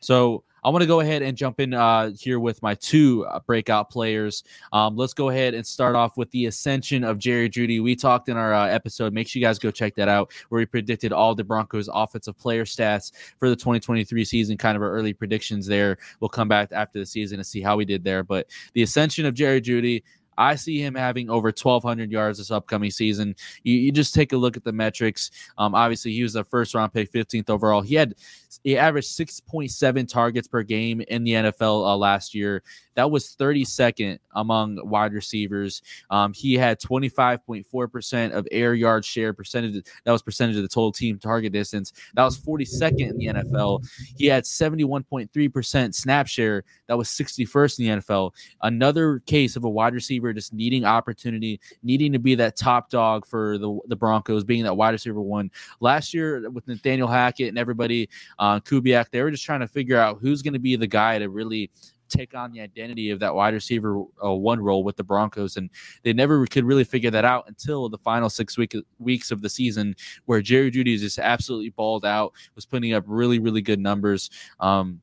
[0.00, 3.40] So I want to go ahead and jump in uh, here with my two uh,
[3.40, 4.44] breakout players.
[4.72, 7.82] Um, let's go ahead and start off with the ascension of Jerry Jeudy.
[7.82, 9.12] We talked in our uh, episode.
[9.12, 12.38] Make sure you guys go check that out, where we predicted all the Broncos' offensive
[12.38, 14.56] player stats for the 2023 season.
[14.56, 15.98] Kind of our early predictions there.
[16.20, 18.22] We'll come back after the season and see how we did there.
[18.24, 20.02] But the ascension of Jerry Jeudy.
[20.36, 23.34] I see him having over 1,200 yards this upcoming season.
[23.62, 25.30] You, you just take a look at the metrics.
[25.58, 27.80] Um, obviously, he was a first round pick, 15th overall.
[27.82, 28.14] He had
[28.62, 32.62] he averaged 6.7 targets per game in the NFL uh, last year.
[32.94, 35.82] That was 32nd among wide receivers.
[36.10, 39.84] Um, he had 25.4% of air yard share percentage.
[40.04, 41.92] That was percentage of the total team target distance.
[42.14, 43.86] That was 42nd in the NFL.
[44.16, 46.64] He had 71.3% snap share.
[46.86, 48.32] that was 61st in the NFL.
[48.62, 53.26] Another case of a wide receiver just needing opportunity, needing to be that top dog
[53.26, 55.50] for the, the Broncos, being that wide receiver one.
[55.80, 58.08] Last year with Nathaniel Hackett and everybody,
[58.44, 61.18] uh, Kubiak, they were just trying to figure out who's going to be the guy
[61.18, 61.70] to really
[62.10, 65.70] take on the identity of that wide receiver uh, one role with the Broncos, and
[66.02, 69.48] they never could really figure that out until the final six week, weeks of the
[69.48, 74.28] season, where Jerry Jeudy just absolutely balled out, was putting up really really good numbers.
[74.60, 75.00] Um,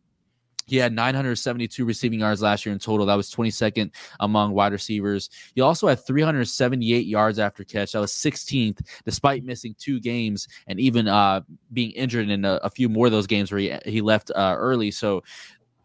[0.67, 3.05] he had 972 receiving yards last year in total.
[3.05, 5.29] That was 22nd among wide receivers.
[5.55, 7.91] He also had 378 yards after catch.
[7.91, 11.41] That was 16th, despite missing two games and even uh,
[11.73, 14.55] being injured in a, a, few more of those games where he, he left uh,
[14.57, 14.91] early.
[14.91, 15.23] So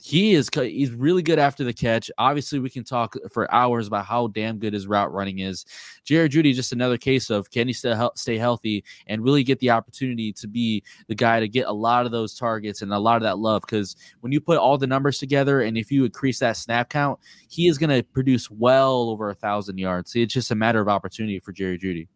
[0.01, 2.11] he is he's really good after the catch.
[2.19, 5.65] Obviously, we can talk for hours about how damn good his route running is.
[6.05, 9.71] Jared Jeudy just another case of can he still stay healthy and really get the
[9.71, 13.17] opportunity to be the guy to get a lot of those targets and a lot
[13.17, 13.63] of that love.
[13.63, 17.19] Because when you put all the numbers together and if you increase that snap count,
[17.49, 20.15] he is going to produce well over a thousand yards.
[20.15, 22.07] It's just a matter of opportunity for Jerry Jeudy.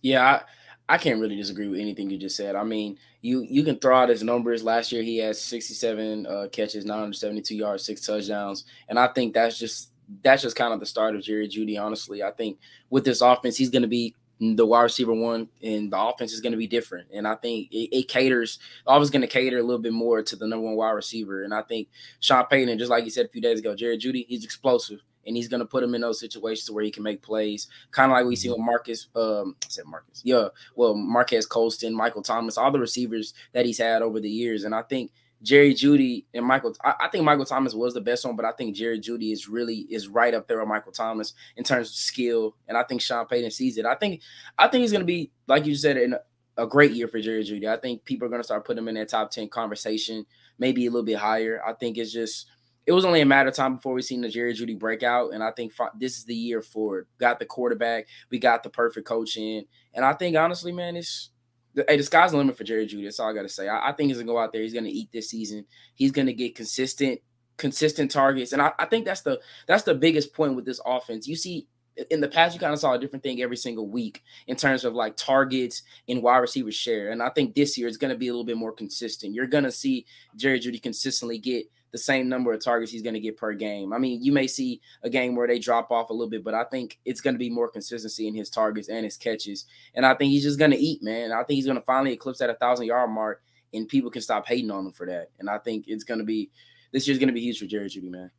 [0.00, 0.42] Yeah.
[0.88, 2.56] I can't really disagree with anything you just said.
[2.56, 4.64] I mean, you you can throw out his numbers.
[4.64, 9.58] Last year he had 67 uh, catches, 972 yards, six touchdowns, and I think that's
[9.58, 9.92] just
[10.22, 11.80] that's just kind of the start of Jerry Jeudy.
[11.80, 12.58] Honestly, I think
[12.90, 16.40] with this offense, he's going to be the wide receiver one, and the offense is
[16.40, 17.06] going to be different.
[17.14, 18.58] And I think it, it caters.
[18.86, 21.44] Always going to cater a little bit more to the number one wide receiver.
[21.44, 24.26] And I think Sean Payton, just like you said a few days ago, Jerry Jeudy,
[24.26, 27.68] he's explosive and he's gonna put him in those situations where he can make plays,
[27.90, 28.60] kind of like we see mm-hmm.
[28.60, 29.08] with Marcus.
[29.14, 30.48] Um, I said Marcus, yeah.
[30.74, 34.74] Well, Marques Colston, Michael Thomas, all the receivers that he's had over the years, and
[34.74, 36.74] I think Jerry Jeudy and Michael.
[36.84, 39.48] I, I, think Michael Thomas was the best one, but I think Jerry Jeudy is
[39.48, 43.00] really is right up there with Michael Thomas in terms of skill, and I think
[43.00, 43.84] Sean Payton sees it.
[43.84, 44.22] I think
[44.58, 46.20] I think he's gonna be like you said in a,
[46.62, 47.66] a great year for Jerry Jeudy.
[47.66, 50.24] I think people are gonna start putting him in that top ten conversation,
[50.58, 51.60] maybe a little bit higher.
[51.66, 52.46] I think it's just
[52.86, 55.42] it was only a matter of time before we seen the Jerry Jeudy breakout, and
[55.42, 57.06] I think this is the year for it.
[57.18, 59.64] Got the quarterback, we got the perfect coach in,
[59.94, 61.30] and I think honestly, man, it's
[61.74, 63.04] hey, the sky's the limit for Jerry Jeudy.
[63.04, 63.68] That's all I got to say.
[63.68, 64.62] I, I, think he's gonna go out there.
[64.62, 65.64] He's gonna eat this season.
[65.94, 67.20] He's gonna get consistent,
[67.56, 71.28] consistent targets, and I, I think that's the that's the biggest point with this offense.
[71.28, 71.68] You see
[72.10, 74.84] in the past, you kind of saw a different thing every single week in terms
[74.84, 77.10] of like targets and wide receiver share.
[77.10, 79.34] And I think this year it's going to be a little bit more consistent.
[79.34, 83.14] You're going to see Jerry Jeudy consistently get the same number of targets he's going
[83.14, 83.92] to get per game.
[83.92, 86.54] I mean, you may see a game where they drop off a little bit, but
[86.54, 89.66] I think it's going to be more consistency in his targets and his catches.
[89.94, 91.32] And I think he's just going to eat, man.
[91.32, 93.42] I think he's going to finally eclipse that 1,000 yard mark,
[93.74, 95.28] and people can stop hating on him for that.
[95.38, 96.50] And I think it's going to be
[96.92, 98.30] this year's going to be huge for Jerry Jeudy, man.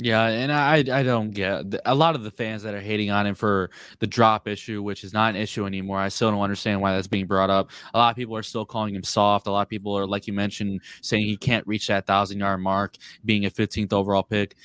[0.00, 3.26] Yeah, and I I don't get a lot of the fans that are hating on
[3.26, 5.98] him for the drop issue, which is not an issue anymore.
[5.98, 7.70] I still don't understand why that's being brought up.
[7.92, 9.46] A lot of people are still calling him soft.
[9.46, 12.60] A lot of people are, like you mentioned, saying he can't reach that thousand yard
[12.60, 14.56] mark, being a 15th overall pick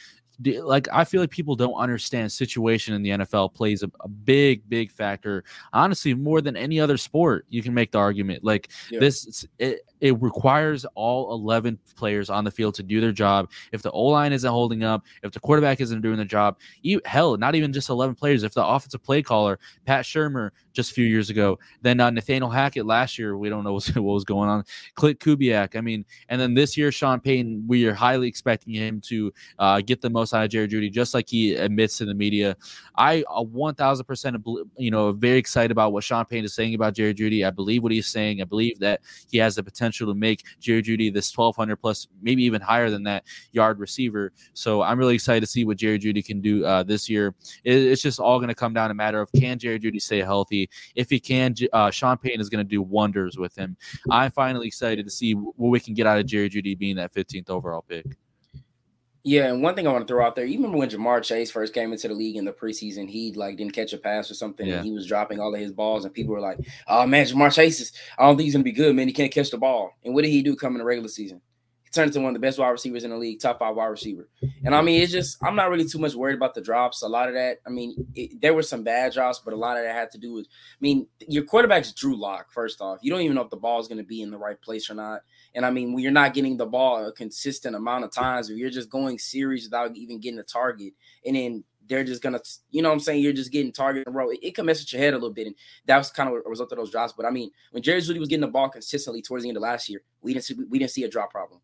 [0.44, 4.68] like I feel like people don't understand situation in the NFL plays a, a, big,
[4.68, 5.44] big factor.
[5.74, 8.44] Honestly, more than any other sport, you can make the argument.
[8.44, 9.00] Like yeah.
[9.00, 13.50] this, it, it requires all 11 players on the field to do their job.
[13.72, 17.02] If the O line isn't holding up, if the quarterback isn't doing the job, you,
[17.06, 18.44] hell, not even just 11 players.
[18.44, 22.50] If the offensive play caller, Pat Shurmur, just a few years ago, then uh, Nathaniel
[22.50, 24.64] Hackett last year, we don't know what was going on.
[24.98, 29.02] Klint Kubiak, I mean, and then this year, Sean Payton, we are highly expecting him
[29.02, 32.14] to uh, get the most out of Jerry Jeudy, just like he admits to the
[32.14, 32.56] media.
[32.98, 37.48] I 1000%, you know, very excited about what Sean Payton is saying about Jerry Jeudy.
[37.48, 38.42] I believe what he's saying.
[38.42, 42.44] I believe that he has the potential to make Jerry Jeudy this 1,200 plus, maybe
[42.44, 44.32] even higher than that yard receiver.
[44.54, 47.36] So I'm really excited to see what Jerry Jeudy can do uh, this year.
[47.64, 50.02] It, it's just all going to come down to a matter of can Jerry Jeudy
[50.02, 50.70] stay healthy?
[50.96, 53.78] If he can, uh, Sean Payton is going to do wonders with him.
[54.10, 57.14] I'm finally excited to see what we can get out of Jerry Jeudy being that
[57.14, 58.06] 15th overall pick.
[59.26, 61.50] Yeah, and one thing I want to throw out there, you remember when Ja'Marr Chase
[61.50, 64.36] first came into the league in the preseason, he like didn't catch a pass or
[64.36, 64.76] something, yeah.
[64.76, 67.52] and he was dropping all of his balls, and people were like, "Oh man, Ja'Marr
[67.52, 69.08] Chase is, I don't think he's gonna be good, man.
[69.08, 71.42] He can't catch the ball." And what did he do coming the regular season?
[71.96, 74.28] Turned into one of the best wide receivers in the league, top five wide receiver.
[74.64, 77.02] And I mean, it's just I'm not really too much worried about the drops.
[77.02, 79.78] A lot of that, I mean, it, there were some bad drops, but a lot
[79.78, 82.52] of that had to do with, I mean, your quarterback's Drew Lock.
[82.52, 84.38] First off, you don't even know if the ball is going to be in the
[84.38, 85.22] right place or not.
[85.54, 88.56] And I mean, when you're not getting the ball a consistent amount of times, or
[88.56, 90.94] you're just going series without even getting a target,
[91.26, 92.40] and then they're just gonna,
[92.72, 93.22] you know what I'm saying?
[93.22, 94.30] You're just getting target in a row.
[94.32, 95.48] It, it, can mess with your head a little bit.
[95.48, 95.56] And
[95.86, 97.14] that was kind of a result of those drops.
[97.14, 99.64] But I mean, when Jerry Jeudy was getting the ball consistently towards the end of
[99.64, 101.62] last year, we didn't see we didn't see a drop problem.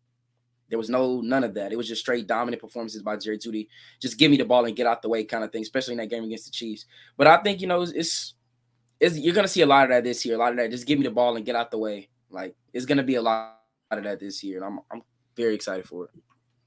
[0.72, 1.70] There was no none of that.
[1.70, 3.68] It was just straight dominant performances by Jerry Jeudy.
[4.00, 5.98] Just give me the ball and get out the way kind of thing, especially in
[5.98, 6.86] that game against the Chiefs.
[7.18, 8.32] But I think you know it's,
[8.98, 10.36] it's you're gonna see a lot of that this year.
[10.36, 10.70] A lot of that.
[10.70, 12.08] Just give me the ball and get out the way.
[12.30, 13.58] Like it's gonna be a lot
[13.90, 15.02] of that this year, and I'm I'm
[15.36, 16.10] very excited for it.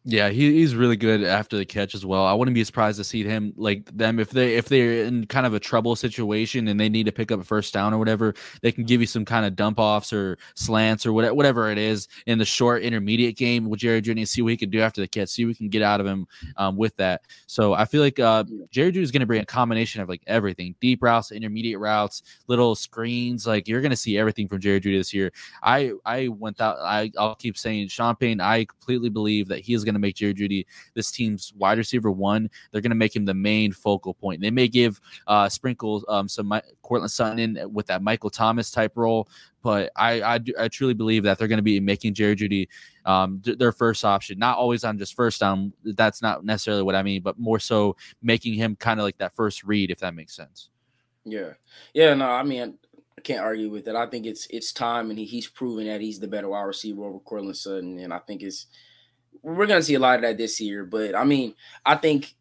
[0.08, 2.28] Yeah, he, he's really good after the catch as well.
[2.28, 5.48] I wouldn't be surprised to see him like them if they if they're in kind
[5.48, 8.36] of a trouble situation and they need to pick up a first down or whatever.
[8.62, 11.80] They can give you some kind of dump offs or slants or whatever whatever it
[11.80, 14.80] is in the short intermediate game with Jerry Jeudy and see what he can do
[14.80, 15.30] after the catch.
[15.30, 17.24] See what we can get out of him um, with that.
[17.48, 20.22] So I feel like uh, Jerry Jeudy is going to bring a combination of like
[20.28, 23.48] everything: deep routes, intermediate routes, little screens.
[23.48, 25.32] Like you're going to see everything from Jerry Jeudy this year.
[25.64, 26.78] I I went out.
[26.80, 28.40] I I'll keep saying Sean Payton.
[28.40, 32.12] I completely believe that he is going to make Jerry Jeudy this team's wide receiver
[32.12, 32.50] one.
[32.72, 34.42] They're going to make him the main focal point.
[34.42, 38.72] They may give uh, Sprinkle um, some My- Courtland Sutton in with that Michael Thomas
[38.72, 39.28] type role,
[39.62, 42.68] but I I, I truly believe that they're going to be making Jerry Jeudy
[43.06, 44.40] um, d- their first option.
[44.40, 45.74] Not always on just first down.
[45.84, 49.36] That's not necessarily what I mean, but more so making him kind of like that
[49.36, 50.70] first read, if that makes sense.
[51.24, 51.54] Yeah,
[51.94, 52.14] yeah.
[52.14, 52.78] No, I mean
[53.18, 53.96] I can't argue with it.
[53.96, 57.04] I think it's it's time, and he, he's proven that he's the better wide receiver
[57.04, 58.68] over Courtland Sutton, and I think it's
[59.46, 60.84] we're gonna see a lot of that this year.
[60.84, 61.54] But I mean,
[61.86, 62.34] I think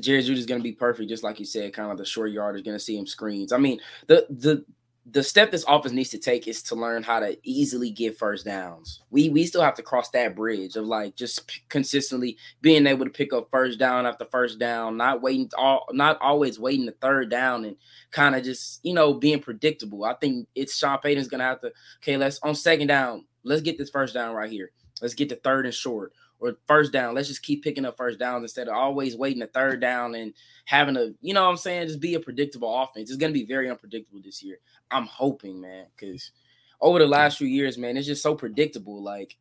[0.00, 2.62] Jerry is gonna be perfect, just like you said, kind of the short yard is
[2.62, 3.52] gonna see him screens.
[3.52, 4.64] I mean, the the
[5.04, 8.44] the step this offense needs to take is to learn how to easily get first
[8.44, 9.02] downs.
[9.10, 13.04] We we still have to cross that bridge of like just p- consistently being able
[13.04, 16.92] to pick up first down after first down, not waiting all not always waiting the
[16.92, 17.76] third down and
[18.10, 20.04] kind of just you know being predictable.
[20.04, 23.78] I think it's Sean Payton's gonna have to okay, let's on second down, let's get
[23.78, 24.72] this first down right here.
[25.00, 27.14] Let's get the third and short or first down.
[27.14, 30.34] Let's just keep picking up first downs instead of always waiting the third down and
[30.64, 33.08] having a, you know what I'm saying, just be a predictable offense.
[33.08, 34.58] It's going to be very unpredictable this year.
[34.90, 36.32] I'm hoping, man, because
[36.80, 39.02] over the last few years, man, it's just so predictable.
[39.02, 39.36] Like,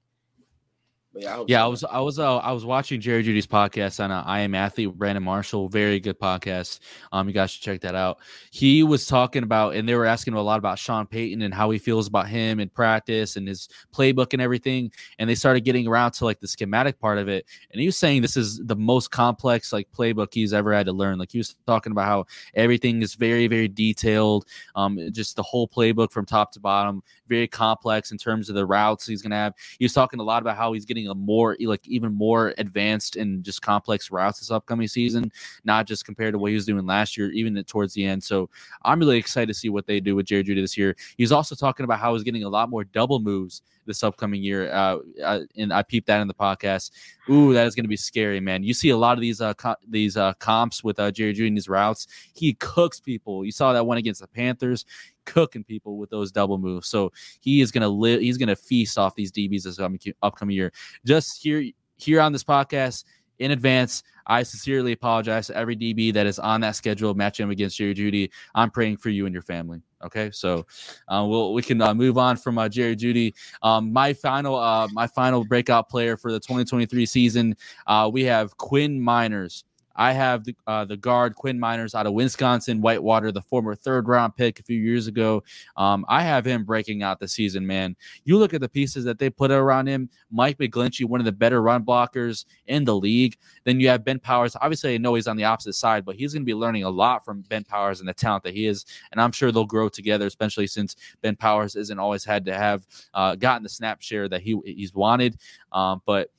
[1.14, 1.64] but yeah, I, Yeah, so.
[1.64, 4.56] I was I was uh, I was watching Jerry Jeudy's podcast on uh, I Am
[4.56, 5.68] Athlete with Brandon Marshall.
[5.68, 6.80] Very good podcast.
[7.12, 8.20] Um, you guys should check that out.
[8.52, 11.54] He was talking about, and they were asking him a lot about Sean Payton and
[11.54, 14.90] how he feels about him in practice and his playbook and everything.
[15.20, 17.46] And they started getting around to like the schematic part of it.
[17.72, 20.94] And he was saying this is the most complex like playbook he's ever had to
[20.94, 21.18] learn.
[21.18, 24.46] Like he was talking about how everything is very very detailed.
[24.76, 28.66] Um, just the whole playbook from top to bottom, very complex in terms of the
[28.66, 29.54] routes he's gonna have.
[29.78, 33.16] He was talking a lot about how he's getting a more like even more advanced
[33.16, 35.32] and just complex routes this upcoming season,
[35.64, 38.24] not just compared to what he was doing last year, even towards the end.
[38.24, 38.50] So
[38.84, 40.96] I'm really excited to see what they do with Jerry Jeudy this year.
[41.18, 44.72] He's also talking about how he's getting a lot more double moves this upcoming year.
[44.72, 46.92] Uh, uh, and I peeped that in the podcast.
[47.30, 48.64] Ooh, that is going to be scary, man.
[48.64, 51.48] You see a lot of these uh co- these uh comps with uh Jerry Jeudy
[51.48, 52.08] in his routes.
[52.34, 53.46] He cooks people.
[53.46, 54.86] You saw that one against the Panthers,
[55.26, 56.88] cooking people with those double moves.
[56.88, 58.22] So he is going to live.
[58.22, 60.72] He's going to feast off these DBs this upcoming upcoming year.
[61.06, 61.64] Just here
[61.98, 63.04] here on this podcast
[63.42, 64.04] in advance.
[64.28, 68.30] I sincerely apologize to every DB that is on that schedule matching against Jerry Jeudy.
[68.56, 69.82] I'm praying for you and your family.
[70.04, 70.66] Okay, so
[71.10, 73.34] uh, we'll we can uh, move on from uh, Jerry Jeudy.
[73.62, 77.56] Um, my final uh, my final breakout player for the 2023 season.
[77.88, 79.64] Uh, we have Quinn Meinerz.
[79.96, 84.08] I have the, uh, the guard Quinn Meinerz out of Wisconsin Whitewater, the former third
[84.08, 85.44] round pick a few years ago.
[85.78, 87.96] Um, I have him breaking out the season, man.
[88.24, 90.10] You look at the pieces that they put around him.
[90.32, 93.38] Mike McGlinchey, one of the better run blockers in the league.
[93.64, 94.56] Then you have Ben Powers.
[94.62, 96.90] Obviously, I know he's on the opposite side, but he's going to be learning a
[96.90, 98.86] lot from Ben Powers and the talent that he is.
[99.12, 102.86] And I'm sure they'll grow together, especially since Ben Powers isn't always had to have
[103.14, 105.38] uh, gotten the snap share that he he's wanted.
[105.72, 106.32] Um, but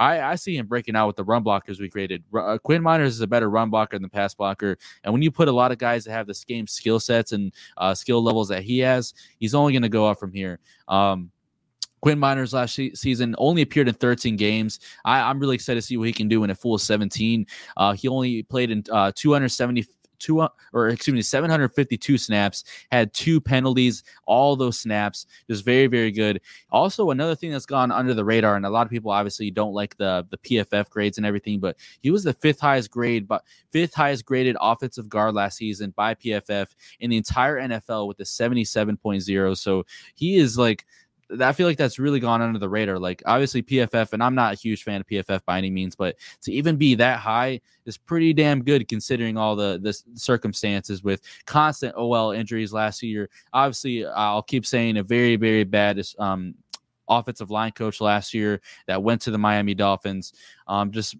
[0.00, 2.24] I, I see him breaking out with the run blockers we created.
[2.34, 5.30] Uh, Quinn Meinerz is a better run blocker than the pass blocker, and when you
[5.30, 8.48] put a lot of guys that have the same skill sets and uh, skill levels
[8.48, 10.58] that he has, he's only going to go up from here.
[10.88, 11.30] Um,
[12.00, 14.80] Quinn Meinerz last season only appeared in 13 games.
[15.04, 17.46] I, I'm really excited to see what he can do in a full 17.
[17.76, 19.84] Uh, he only played in uh, 270
[20.20, 25.86] two uh, or excuse me 752 snaps had two penalties all those snaps just very
[25.86, 26.40] very good.
[26.70, 29.74] Also another thing that's gone under the radar and a lot of people obviously don't
[29.74, 33.42] like the the pff grades and everything but he was the fifth highest grade but
[33.72, 36.68] fifth highest graded offensive guard last season by pff
[37.00, 40.86] in the entire nfl with a 77.0 so he is like
[41.40, 42.98] I feel like that's really gone under the radar.
[42.98, 46.16] Like obviously PFF, and I'm not a huge fan of PFF by any means, but
[46.42, 51.22] to even be that high is pretty damn good considering all the the circumstances with
[51.46, 53.28] constant OL injuries last year.
[53.52, 56.54] Obviously, I'll keep saying a very very bad um
[57.08, 60.32] offensive line coach last year that went to the Miami Dolphins.
[60.66, 61.16] Um, just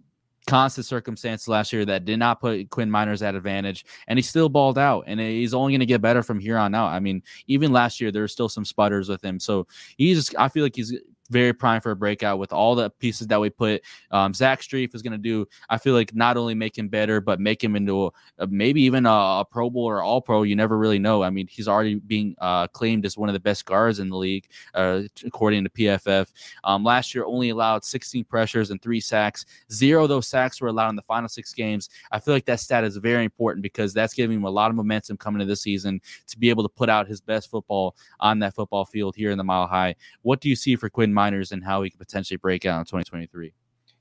[0.46, 4.48] constant circumstances last year that did not put Quinn Meinerz at advantage, and he still
[4.48, 6.88] balled out, and he's only going to get better from here on out.
[6.88, 10.34] I mean, even last year there were still some sputters with him, so he's just
[10.38, 10.94] I feel like he's
[11.30, 13.82] very prime for a breakout with all the pieces that we put.
[14.10, 15.46] Um, Zach Strief is going to do.
[15.68, 18.82] I feel like not only make him better, but make him into a, a, maybe
[18.82, 20.42] even a, a, Pro Bowl or All Pro.
[20.42, 21.22] You never really know.
[21.22, 24.16] I mean, he's already being uh, claimed as one of the best guards in the
[24.16, 26.30] league, uh, according to PFF.
[26.64, 29.46] Um, last year, only allowed 16 pressures and three sacks.
[29.72, 31.88] Zero of those sacks were allowed in the final six games.
[32.12, 34.76] I feel like that stat is very important because that's giving him a lot of
[34.76, 38.38] momentum coming into this season to be able to put out his best football on
[38.40, 39.94] that football field here in the Mile High.
[40.22, 42.84] What do you see for Quinn Meinerz and how he could potentially break out in
[42.84, 43.52] 2023?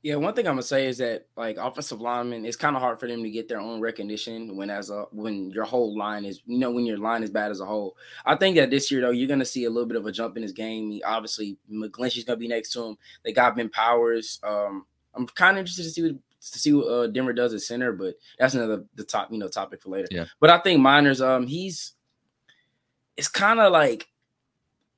[0.01, 3.01] Yeah, one thing I'm gonna say is that like offensive linemen, it's kind of hard
[3.01, 6.41] for them to get their own recognition when as a when your whole line is
[6.45, 7.97] you know when your line is bad as a whole.
[8.25, 10.37] I think that this year though you're gonna see a little bit of a jump
[10.37, 10.89] in his game.
[10.89, 12.97] He, obviously, McGlinchey's gonna be next to him.
[13.25, 14.39] They got Ben Powers.
[14.41, 17.61] Um, I'm kind of interested to see what to see what uh, Denver does at
[17.61, 20.07] center, but that's another the top you know topic for later.
[20.11, 20.25] Yeah.
[20.39, 21.93] But I think Meinerz, um, he's
[23.17, 24.07] it's kind of like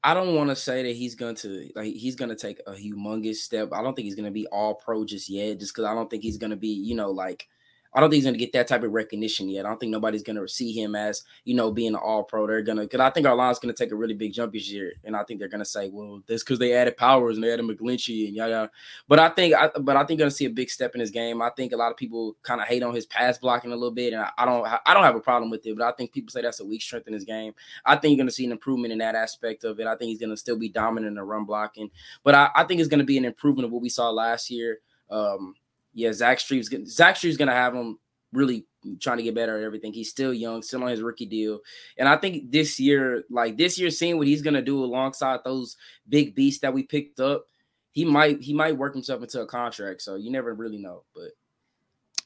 [0.03, 2.71] I don't want to say that he's going to like he's going to take a
[2.71, 3.71] humongous step.
[3.71, 6.09] I don't think he's going to be all pro just yet, just because I don't
[6.09, 7.47] think he's going to be you know like
[7.93, 9.65] I don't think he's going to get that type of recognition yet.
[9.65, 12.47] I don't think nobody's going to see him as, you know, being an all pro.
[12.47, 14.53] They're going to, because I think our line's going to take a really big jump
[14.53, 14.93] this year.
[15.03, 17.51] And I think they're going to say, well, that's because they added Powers and they
[17.51, 18.67] added McGlinchey and yeah.
[19.07, 21.11] But I think, I, but I think going to see a big step in his
[21.11, 21.41] game.
[21.41, 23.91] I think a lot of people kind of hate on his pass blocking a little
[23.91, 24.13] bit.
[24.13, 26.31] And I, I, don't, I don't have a problem with it, but I think people
[26.31, 27.53] say that's a weak strength in his game.
[27.85, 29.87] I think you're going to see an improvement in that aspect of it.
[29.87, 31.89] I think he's going to still be dominant in the run blocking,
[32.23, 34.49] but I, I think it's going to be an improvement of what we saw last
[34.49, 34.79] year.
[35.09, 35.55] Um,
[35.93, 37.99] yeah, Zach Strief's Zach Strief's gonna have him
[38.33, 38.65] really
[38.99, 39.93] trying to get better at everything.
[39.93, 41.59] He's still young, still on his rookie deal.
[41.97, 45.77] And I think this year, like this year, seeing what he's gonna do alongside those
[46.07, 47.45] big beasts that we picked up,
[47.91, 50.01] he might he might work himself into a contract.
[50.01, 51.03] So you never really know.
[51.13, 51.31] But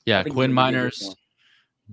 [0.05, 1.15] yeah, Quinn Meinerz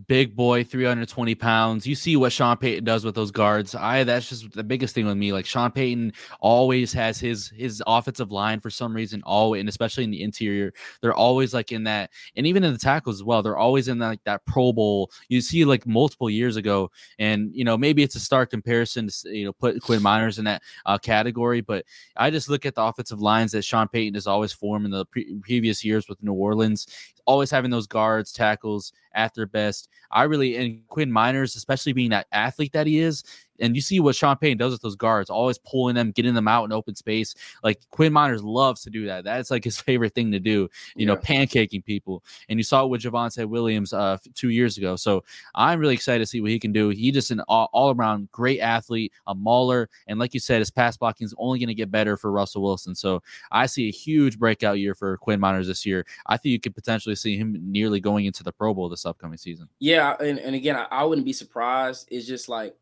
[0.07, 1.87] big boy, 320 pounds.
[1.87, 3.75] You see what Sean Payton does with those guards.
[3.75, 5.33] I that's just the biggest thing with me.
[5.33, 10.05] Like Sean Payton always has his his offensive line for some reason, always and especially
[10.05, 10.73] in the interior.
[11.01, 13.43] They're always like in that, and even in the tackles as well.
[13.43, 15.11] They're always in that, like that Pro Bowl.
[15.29, 19.37] You see like multiple years ago, and you know maybe it's a stark comparison to
[19.37, 21.85] you know put Quinn Meinerz in that uh, category, but
[22.17, 25.05] I just look at the offensive lines that Sean Payton has always formed in the
[25.07, 26.87] pre- previous years with New Orleans
[27.27, 29.82] always having those guards, tackles at their best.
[30.11, 33.25] I really and Quinn Meinerz, especially being that athlete that he is,
[33.61, 36.49] and you see what Sean Payton does with those guards, always pulling them, getting them
[36.49, 37.35] out in open space.
[37.63, 39.25] Like Quinn Meinerz loves to do that.
[39.25, 41.07] That's like his favorite thing to do, you yeah.
[41.07, 42.25] know, pancaking people.
[42.49, 44.97] And you saw it with Javonte Williams uh, two years ago.
[44.97, 46.89] So I'm really excited to see what he can do.
[46.91, 49.89] He just an all, all around great athlete, a mauler.
[50.07, 52.63] And like you said, his pass blocking is only going to get better for Russell
[52.63, 52.95] Wilson.
[52.95, 56.05] So I see a huge breakout year for Quinn Meinerz this year.
[56.27, 59.39] I think you could potentially see him nearly going into the Pro Bowl this upcoming
[59.39, 59.69] season.
[59.79, 60.17] Yeah.
[60.21, 62.09] And, and again, I, I wouldn't be surprised.
[62.11, 62.77] It's just like,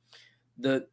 [0.61, 0.87] the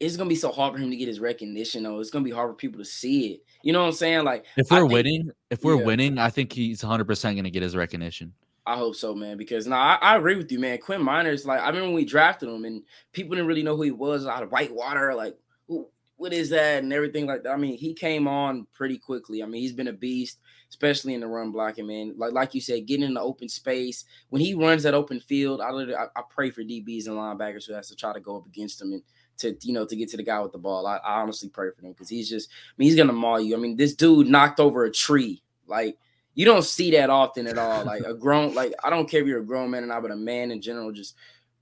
[0.00, 2.00] it's gonna be so hard for him to get his recognition though.
[2.00, 3.40] It's gonna be hard for people to see it.
[3.62, 4.24] You know what I'm saying?
[4.24, 5.84] Like if we're think, winning, if we're yeah.
[5.84, 8.32] winning, I think he's 100 percent gonna get his recognition.
[8.66, 9.36] I hope so, man.
[9.36, 10.78] Because now I, I, agree with you, man.
[10.78, 13.82] Quinn Meinerz, like I remember when we drafted him and people didn't really know who
[13.82, 15.36] he was out of Whitewater, like
[15.68, 17.52] who, what is that and everything like that.
[17.52, 19.42] I mean, he came on pretty quickly.
[19.42, 20.38] I mean, he's been a beast,
[20.70, 22.14] especially in the run blocking, man.
[22.16, 25.60] Like like you said, getting in the open space when he runs that open field.
[25.60, 28.36] I literally I, I pray for DBs and linebackers who has to try to go
[28.36, 29.02] up against him and
[29.38, 30.86] to you know to get to the guy with the ball.
[30.86, 33.56] I, I honestly pray for him because he's just I mean he's gonna maul you.
[33.56, 35.98] I mean this dude knocked over a tree like.
[36.36, 37.84] You don't see that often at all.
[37.84, 40.10] Like a grown, like I don't care if you're a grown man or not, but
[40.10, 41.14] a man in general just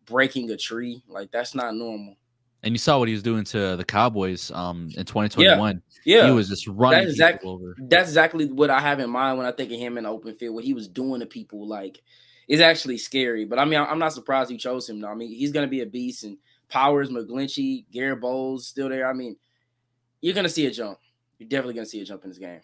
[0.07, 2.17] breaking a tree, like that's not normal.
[2.63, 5.83] And you saw what he was doing to the Cowboys um in 2021.
[6.05, 6.27] Yeah, yeah.
[6.27, 7.77] he was just running that's exactly, over.
[7.79, 10.35] That's exactly what I have in mind when I think of him in the open
[10.35, 10.55] field.
[10.55, 12.03] What he was doing to people, like,
[12.49, 13.45] is actually scary.
[13.45, 15.01] But I mean, I'm not surprised you chose him.
[15.01, 15.09] Though.
[15.09, 19.09] I mean, he's gonna be a beast, and Powers, McGlinchey, Garett Bolles still there.
[19.09, 19.37] I mean,
[20.21, 20.99] you're gonna see a jump.
[21.39, 22.61] You're definitely gonna see a jump in this game.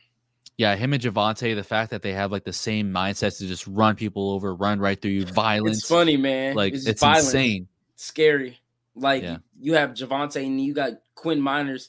[0.56, 3.66] Yeah, him and Javonte, the fact that they have like the same mindsets to just
[3.68, 5.78] run people over, run right through you, violence.
[5.78, 6.56] It's funny, man.
[6.56, 7.68] Like it's, it's insane.
[7.94, 8.58] Scary.
[8.98, 9.38] Like yeah.
[9.60, 11.88] you have Javonte and you got Quinn Meinerz.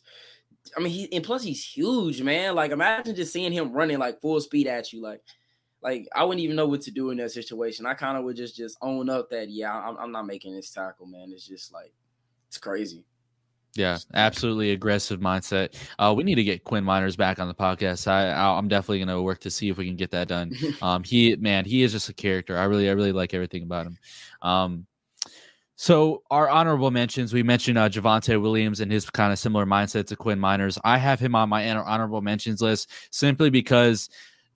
[0.77, 2.55] I mean, he and plus he's huge, man.
[2.55, 5.21] Like imagine just seeing him running like full speed at you, like.
[5.81, 7.85] Like I wouldn't even know what to do in that situation.
[7.85, 10.71] I kind of would just just own up that yeah, I'm, I'm not making this
[10.71, 11.31] tackle, man.
[11.31, 11.93] It's just like
[12.49, 13.05] it's crazy.
[13.75, 15.75] Yeah, absolutely aggressive mindset.
[15.99, 18.07] Uh, we need to get Quinn Meinerz back on the podcast.
[18.07, 20.53] I, I'm definitely going to work to see if we can get that done.
[20.81, 22.57] Um, he, man, he is just a character.
[22.57, 23.97] I really, I really like everything about him.
[24.41, 24.85] Um,
[25.81, 30.07] so our honorable mentions, we mentioned uh, Javonte Williams and his kind of similar mindset
[30.07, 30.77] to Quinn Meinerz.
[30.83, 34.09] I have him on my honorable mentions list simply because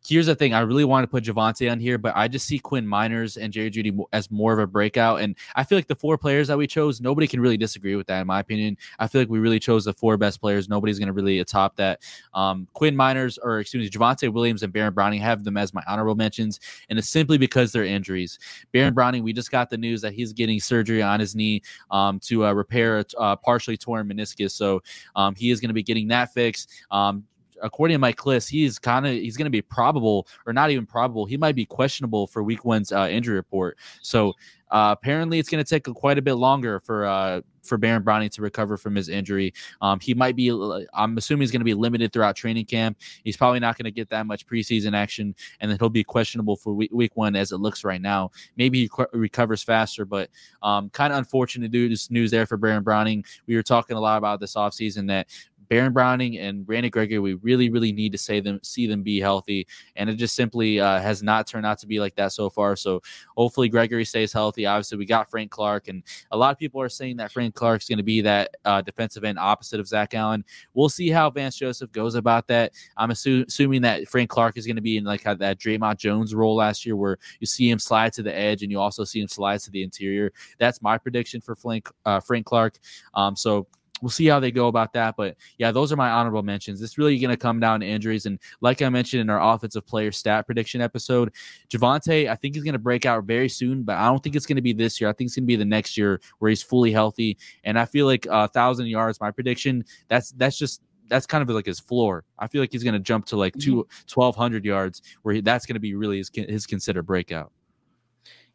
[0.06, 0.54] here's the thing.
[0.54, 3.54] I really want to put Javonte on here, but I just see Quinn Meinerz and
[3.54, 5.22] Jerry Jeudy as more of a breakout.
[5.22, 8.08] And I feel like the four players that we chose, nobody can really disagree with
[8.08, 8.78] that, in my opinion.
[9.00, 10.68] I feel like we really chose the four best players.
[10.68, 12.02] Nobody's going to really top that.
[12.34, 15.84] Um, Quinn Meinerz, or excuse me, Javonte Williams and Baron Browning have them as my
[15.88, 16.60] honorable mentions.
[16.90, 18.40] And it's simply because they're injuries.
[18.72, 22.20] Baron Browning, we just got the news that he's getting surgery on his knee um,
[22.22, 24.52] to uh, repair a uh, partially torn meniscus.
[24.52, 24.82] So
[25.16, 26.70] um, he is going to be getting that fixed.
[26.92, 27.24] Um,
[27.64, 30.86] according to Mike Klis, he's kind of he's going to be probable or not even
[30.86, 31.26] probable.
[31.26, 33.78] He might be questionable for Week One's uh, injury report.
[34.02, 34.34] So
[34.74, 38.30] uh, apparently, it's going to take quite a bit longer for uh, for Baron Browning
[38.32, 39.54] to recover from his injury.
[39.82, 40.50] Um, he might be.
[40.96, 42.98] I'm assuming he's going to be limited throughout training camp.
[43.24, 46.56] He's probably not going to get that much preseason action, and then he'll be questionable
[46.56, 48.32] for week, week one as it looks right now.
[48.58, 50.32] Maybe he qu- recovers faster, but
[50.64, 51.72] um, kind of unfortunate.
[51.72, 53.24] This news there for Baron Browning.
[53.46, 55.28] We were talking a lot about this offseason that
[55.70, 59.20] Baron Browning and Randy Gregory, we really, really need to say them, see them be
[59.20, 62.50] healthy, and it just simply uh, has not turned out to be like that so
[62.50, 62.76] far.
[62.76, 63.02] So
[63.36, 64.66] hopefully Gregory stays healthy.
[64.66, 67.88] Obviously, we got Frank Clark, and a lot of people are saying that Frank Clark's
[67.88, 70.44] going to be that uh, defensive end opposite of Zach Allen.
[70.74, 72.74] We'll see how Vance Joseph goes about that.
[72.98, 75.98] I'm assu- assuming that Frank Clark is going to be in like how that Dre'Mont
[75.98, 79.04] Jones role last year, where you see him slide to the edge and you also
[79.04, 80.32] see him slide to the interior.
[80.58, 82.80] That's my prediction for Frank uh, Frank Clark.
[83.14, 83.68] Um, so
[84.04, 85.16] we'll see how they go about that.
[85.16, 86.82] But yeah, those are my honorable mentions.
[86.82, 88.26] It's really going to come down to injuries.
[88.26, 91.34] And like I mentioned in our offensive player stat prediction episode,
[91.70, 94.46] Javonte, I think he's going to break out very soon, but I don't think it's
[94.46, 95.10] going to be this year.
[95.10, 97.38] I think it's going to be the next year where he's fully healthy.
[97.64, 101.42] And I feel like a uh, thousand yards, my prediction, that's that's just that's kind
[101.42, 102.26] of like his floor.
[102.38, 105.66] I feel like he's going to jump to like two, 1200 yards where he, that's
[105.66, 107.52] going to be really his, his considered breakout.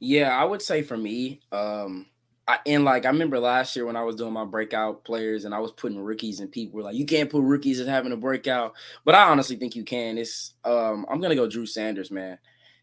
[0.00, 2.06] Yeah, I would say for me, um,
[2.48, 5.54] I, and like I remember last year when I was doing my breakout players and
[5.54, 8.16] I was putting rookies and people were like, you can't put rookies as having a
[8.16, 8.74] breakout.
[9.04, 10.16] But I honestly think you can.
[10.18, 12.38] It's um I'm gonna go Drew Sanders, man.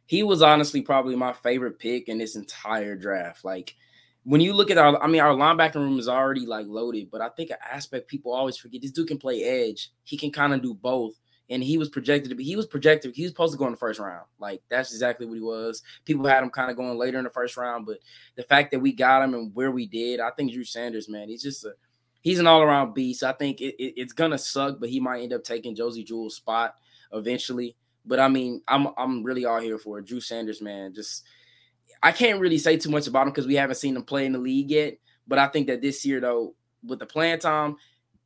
[0.06, 3.44] He was honestly probably my favorite pick in this entire draft.
[3.44, 3.76] Like
[4.24, 7.22] when you look at our, I mean, our linebacker room is already like loaded, but
[7.22, 9.92] I think an aspect people always forget this dude can play edge.
[10.04, 11.20] He can kind of do both
[11.50, 13.72] and he was projected to be he was projected he was supposed to go in
[13.72, 14.26] the first round.
[14.40, 15.84] Like that's exactly what he was.
[16.06, 18.00] People had him kind of going later in the first round but
[18.36, 21.30] the fact that we got him and where we did i think drew sanders man
[21.30, 21.74] he's just a
[22.22, 23.24] he's an all-around beast.
[23.24, 26.36] I think it, it, it's gonna suck but he might end up taking Josey Jewell's
[26.36, 26.76] spot
[27.14, 27.76] eventually.
[28.06, 30.06] But i mean i'm i'm really all here for it.
[30.06, 31.24] drew sanders man just
[32.04, 34.34] i can't really say too much about him because we haven't seen him play in
[34.34, 34.98] the league yet.
[35.28, 37.78] But i think that this year though with the playing time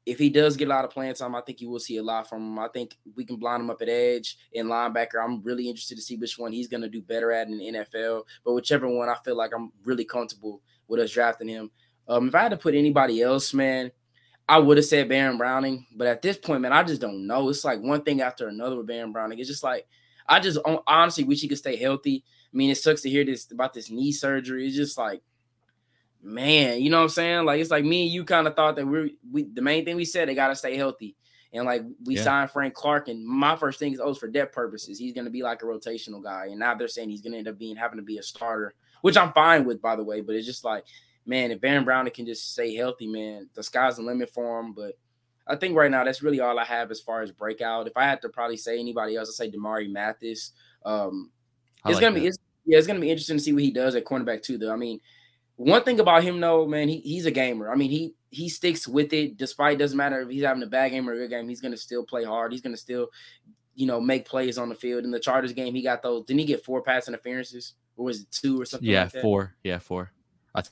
[0.05, 2.03] if he does get a lot of playing time, I think you will see a
[2.03, 2.59] lot from him.
[2.59, 5.23] I think we can blind him up at edge and linebacker.
[5.23, 7.65] I'm really interested to see which one he's going to do better at in the
[7.65, 8.23] NFL.
[8.43, 11.71] But whichever one, I feel like I'm really comfortable with us drafting him.
[12.07, 13.91] Um, if I had to put anybody else, man,
[14.47, 15.85] I would have said Baron Browning.
[15.95, 17.49] But at this point, man, I just don't know.
[17.49, 19.37] It's like one thing after another with Baron Browning.
[19.37, 19.87] It's just like
[20.27, 22.23] I just honestly wish he could stay healthy.
[22.51, 24.67] I mean, it sucks to hear this about this knee surgery.
[24.67, 25.21] It's just like
[26.21, 27.45] man, you know what I'm saying?
[27.45, 29.95] Like it's like me and you kind of thought that we're we the main thing
[29.95, 31.15] we said they gotta stay healthy.
[31.51, 32.23] And like we yeah.
[32.23, 35.41] signed Frank Clark, and my first thing is oh, for depth purposes, he's gonna be
[35.41, 36.47] like a rotational guy.
[36.47, 39.17] And now they're saying he's gonna end up being having to be a starter, which
[39.17, 40.21] I'm fine with, by the way.
[40.21, 40.85] But it's just like,
[41.25, 44.73] man, if Baron Browning can just stay healthy, man, the sky's the limit for him.
[44.73, 44.93] But
[45.47, 47.87] I think right now that's really all I have as far as breakout.
[47.87, 50.51] If I had to probably say anybody else, I'd say Damarri Mathis.
[50.85, 51.31] Um,
[51.85, 52.21] it's like gonna that.
[52.21, 54.59] be it's, yeah, it's gonna be interesting to see what he does at cornerback too.
[54.59, 54.99] Though I mean,
[55.59, 57.69] one thing about him, though, man, he, he's a gamer.
[57.69, 60.91] I mean, he he sticks with it despite doesn't matter if he's having a bad
[60.91, 61.49] game or a good game.
[61.49, 62.53] He's gonna still play hard.
[62.53, 63.09] He's gonna still,
[63.75, 65.03] you know, make plays on the field.
[65.03, 66.23] In the Chargers game, he got those.
[66.23, 68.89] Didn't he get four pass interferences, or was it two or something?
[68.89, 69.53] Yeah, like four.
[69.61, 70.13] Yeah, four.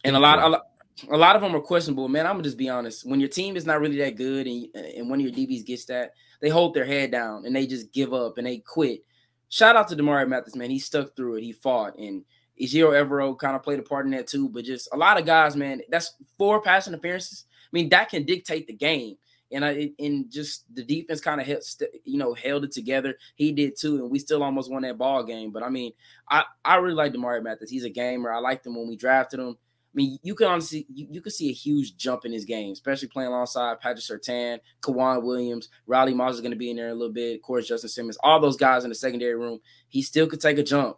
[0.05, 0.63] And a lot, a lot,
[1.11, 2.07] a lot of them are questionable.
[2.07, 3.05] Man, I'm gonna just be honest.
[3.05, 5.83] When your team is not really that good, and and one of your DBs gets
[5.85, 9.01] that, they hold their head down and they just give up and they quit.
[9.49, 10.69] Shout out to Damarri Mathis, man.
[10.69, 11.43] He stuck through it.
[11.43, 12.23] He fought and
[12.61, 15.25] Ejiro Evero kind of played a part in that too, but just a lot of
[15.25, 15.81] guys, man.
[15.89, 17.45] That's four passing appearances.
[17.51, 19.15] I mean, that can dictate the game.
[19.49, 21.63] And I and just the defense kind of held,
[22.03, 23.15] you know, held it together.
[23.35, 25.51] He did too, and we still almost won that ball game.
[25.51, 25.93] But I mean,
[26.29, 27.69] I I really like Damarri Mathis.
[27.69, 28.31] He's a gamer.
[28.31, 29.51] I liked him when we drafted him.
[29.51, 32.73] I mean, you can honestly you, you can see a huge jump in his game,
[32.73, 36.89] especially playing alongside Patrick Surtain, K'Waun Williams, Riley Moss is going to be in there
[36.89, 37.37] a little bit.
[37.37, 39.59] Of course, Justin Simmons, all those guys in the secondary room.
[39.87, 40.97] He still could take a jump.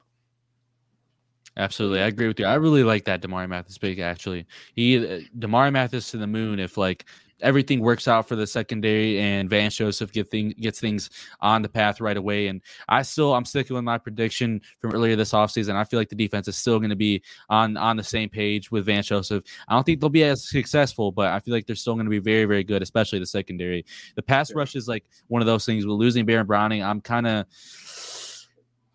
[1.60, 2.46] Absolutely, I agree with you.
[2.46, 4.00] I really like that Damarri Mathis pick.
[4.00, 6.58] Actually, he uh, Damarri Mathis to the moon.
[6.58, 7.04] If like
[7.42, 11.10] everything works out for the secondary and Vance Joseph get thing, gets things
[11.42, 12.48] on the path right away.
[12.48, 15.76] And I still I'm sticking with my prediction from earlier this offseason.
[15.76, 18.72] I feel like the defense is still going to be on on the same page
[18.72, 19.44] with Vance Joseph.
[19.68, 22.10] I don't think they'll be as successful, but I feel like they're still going to
[22.10, 23.84] be very very good, especially the secondary.
[24.16, 25.86] The pass rush is like one of those things.
[25.86, 27.48] With losing Baron Browning, I'm kind of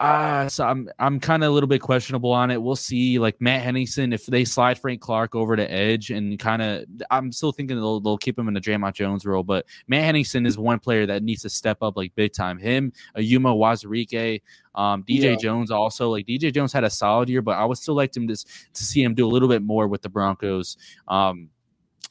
[0.05, 2.61] Uh, so I'm I'm kind of a little bit questionable on it.
[2.61, 3.19] We'll see.
[3.19, 7.33] Like Matt Henningsen, if they slide Frank Clark over to edge and kind of, I'm
[7.33, 9.43] still thinking they'll, they'll keep him in the Dre'Mont Jones role.
[9.43, 12.59] But Matt Henningsen is one player that needs to step up like big time.
[12.59, 14.43] Him, Eyioma Uwazurike,
[14.75, 15.37] um, DJ yeah.
[15.37, 16.11] Jones also.
[16.11, 18.85] Like DJ Jones had a solid year, but I would still like him to to
[18.85, 20.77] see him do a little bit more with the Broncos.
[21.09, 21.49] Um,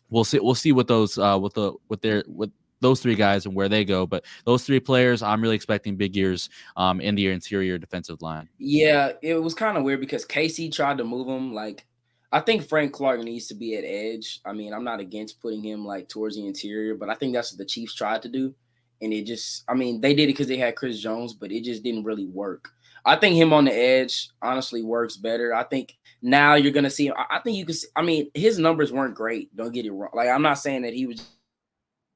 [0.09, 0.39] we'll see.
[0.39, 2.49] We'll see what those uh, with the with their with
[2.83, 4.05] those three guys and where they go.
[4.05, 8.47] But those three players, I'm really expecting big years um, in the interior defensive line.
[8.59, 11.53] Yeah, it was kind of weird because KC tried to move him.
[11.53, 11.85] Like,
[12.31, 14.41] I think Frank Clark needs to be at edge.
[14.45, 17.51] I mean, I'm not against putting him like towards the interior, but I think that's
[17.51, 18.53] what the Chiefs tried to do.
[19.01, 21.63] And it just, I mean, they did it because they had Chris Jones, but it
[21.63, 22.69] just didn't really work.
[23.05, 25.53] I think him on the edge honestly works better.
[25.53, 27.11] I think now you're gonna see.
[27.11, 27.75] I think you can.
[27.75, 29.53] See, I mean, his numbers weren't great.
[29.55, 30.11] Don't get it wrong.
[30.13, 31.21] Like I'm not saying that he was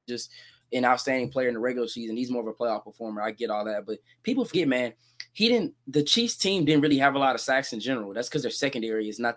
[0.08, 0.30] just
[0.72, 2.16] an outstanding player in the regular season.
[2.16, 3.22] He's more of a playoff performer.
[3.22, 4.92] I get all that, but people forget, man.
[5.32, 5.74] He didn't.
[5.86, 8.12] The Chiefs team didn't really have a lot of sacks in general.
[8.12, 9.36] That's because their secondary is not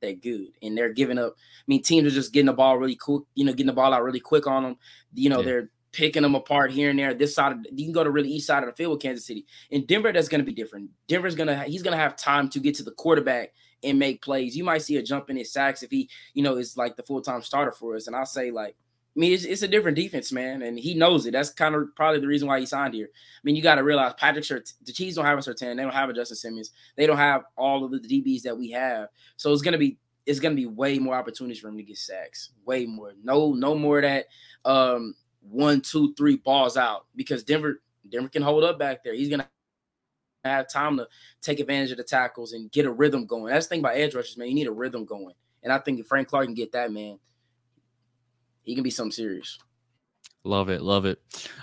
[0.00, 1.34] that good, and they're giving up.
[1.36, 3.24] I mean, teams are just getting the ball really quick.
[3.34, 4.76] You know, getting the ball out really quick on them.
[5.14, 5.44] You know, yeah.
[5.44, 7.14] they're picking them apart here and there.
[7.14, 9.26] This side, of, you can go to really east side of the field with Kansas
[9.26, 9.46] City.
[9.70, 10.90] In Denver, that's going to be different.
[11.08, 13.52] Denver's gonna he's gonna have time to get to the quarterback
[13.82, 14.56] and make plays.
[14.56, 17.02] You might see a jump in his sacks if he, you know, is like the
[17.02, 18.06] full time starter for us.
[18.06, 18.76] And I'll say like
[19.18, 21.32] I mean, it's, it's, a different defense, man, and he knows it.
[21.32, 23.08] That's kind of probably the reason why he signed here.
[23.12, 25.82] I mean, you got to realize Patrick Shirt, the Chiefs don't have a Surtain, they
[25.82, 29.08] don't have a Justin Simmons, they don't have all of the DBs that we have.
[29.36, 32.50] So it's gonna be it's gonna be way more opportunities for him to get sacks,
[32.64, 33.12] way more.
[33.20, 34.26] No, no more that
[34.64, 39.14] um one, two, three balls out because Denver Denver can hold up back there.
[39.14, 39.48] He's gonna
[40.44, 41.08] have time to
[41.42, 43.52] take advantage of the tackles and get a rhythm going.
[43.52, 44.46] That's the thing about edge rushers, man.
[44.46, 47.18] You need a rhythm going, and I think if Frank Clark can get that, man,
[48.68, 49.58] he can be something serious.
[50.44, 51.18] Love it, love it.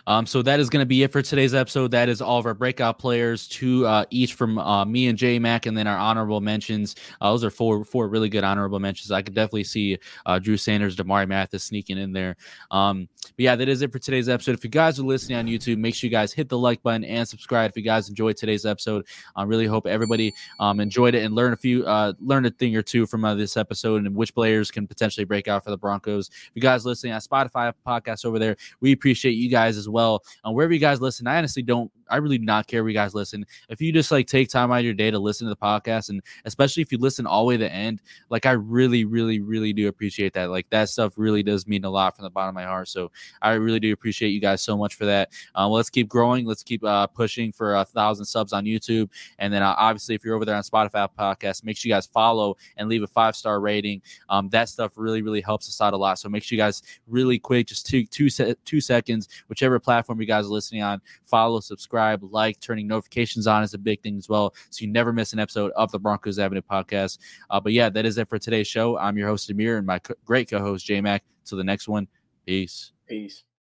[0.05, 1.91] Um, so that is going to be it for today's episode.
[1.91, 5.39] That is all of our breakout players, two uh, each from uh, me and J
[5.39, 6.95] Mac, and then our honorable mentions.
[7.21, 9.11] Uh, those are four four really good honorable mentions.
[9.11, 12.36] I could definitely see uh, Drew Sanders, Damarri Mathis sneaking in there.
[12.69, 14.55] Um, but yeah, that is it for today's episode.
[14.55, 17.03] If you guys are listening on YouTube, make sure you guys hit the like button
[17.05, 17.71] and subscribe.
[17.71, 21.53] If you guys enjoyed today's episode, I really hope everybody um, enjoyed it and learned
[21.53, 24.69] a few, uh, learned a thing or two from uh, this episode and which players
[24.69, 26.30] can potentially break out for the Broncos.
[26.30, 30.24] If you guys listening on Spotify podcast over there we appreciate you guys as well.
[30.43, 32.95] And wherever you guys listen, I honestly don't, I really do not care where you
[32.95, 33.45] guys listen.
[33.70, 36.09] If you just like take time out of your day to listen to the podcast,
[36.09, 39.41] and especially if you listen all the way to the end, like I really, really,
[39.41, 40.49] really do appreciate that.
[40.49, 42.89] Like that stuff really does mean a lot from the bottom of my heart.
[42.89, 43.11] So
[43.41, 45.32] I really do appreciate you guys so much for that.
[45.55, 46.45] Um, let's keep growing.
[46.45, 49.09] Let's keep uh, pushing for a thousand subs on YouTube.
[49.39, 52.05] And then uh, obviously, if you're over there on Spotify podcast, make sure you guys
[52.05, 54.01] follow and leave a five star rating.
[54.30, 56.20] Um, that stuff really, really helps us out a lot.
[56.20, 58.30] So make sure you guys really quick, just two, two,
[58.66, 63.64] two seconds, whichever platform you guys are listening on, follow, subscribe, like, turning notifications on
[63.64, 64.53] is a big thing as well.
[64.70, 67.20] So you never miss an episode of the Broncos Avenue podcast.
[67.49, 68.97] Uh, but yeah, that is it for today's show.
[68.97, 71.24] I'm your host, Amir, and my co- great co host, J Mac.
[71.45, 72.08] Till the next one,
[72.45, 72.91] peace.
[73.08, 73.45] Peace.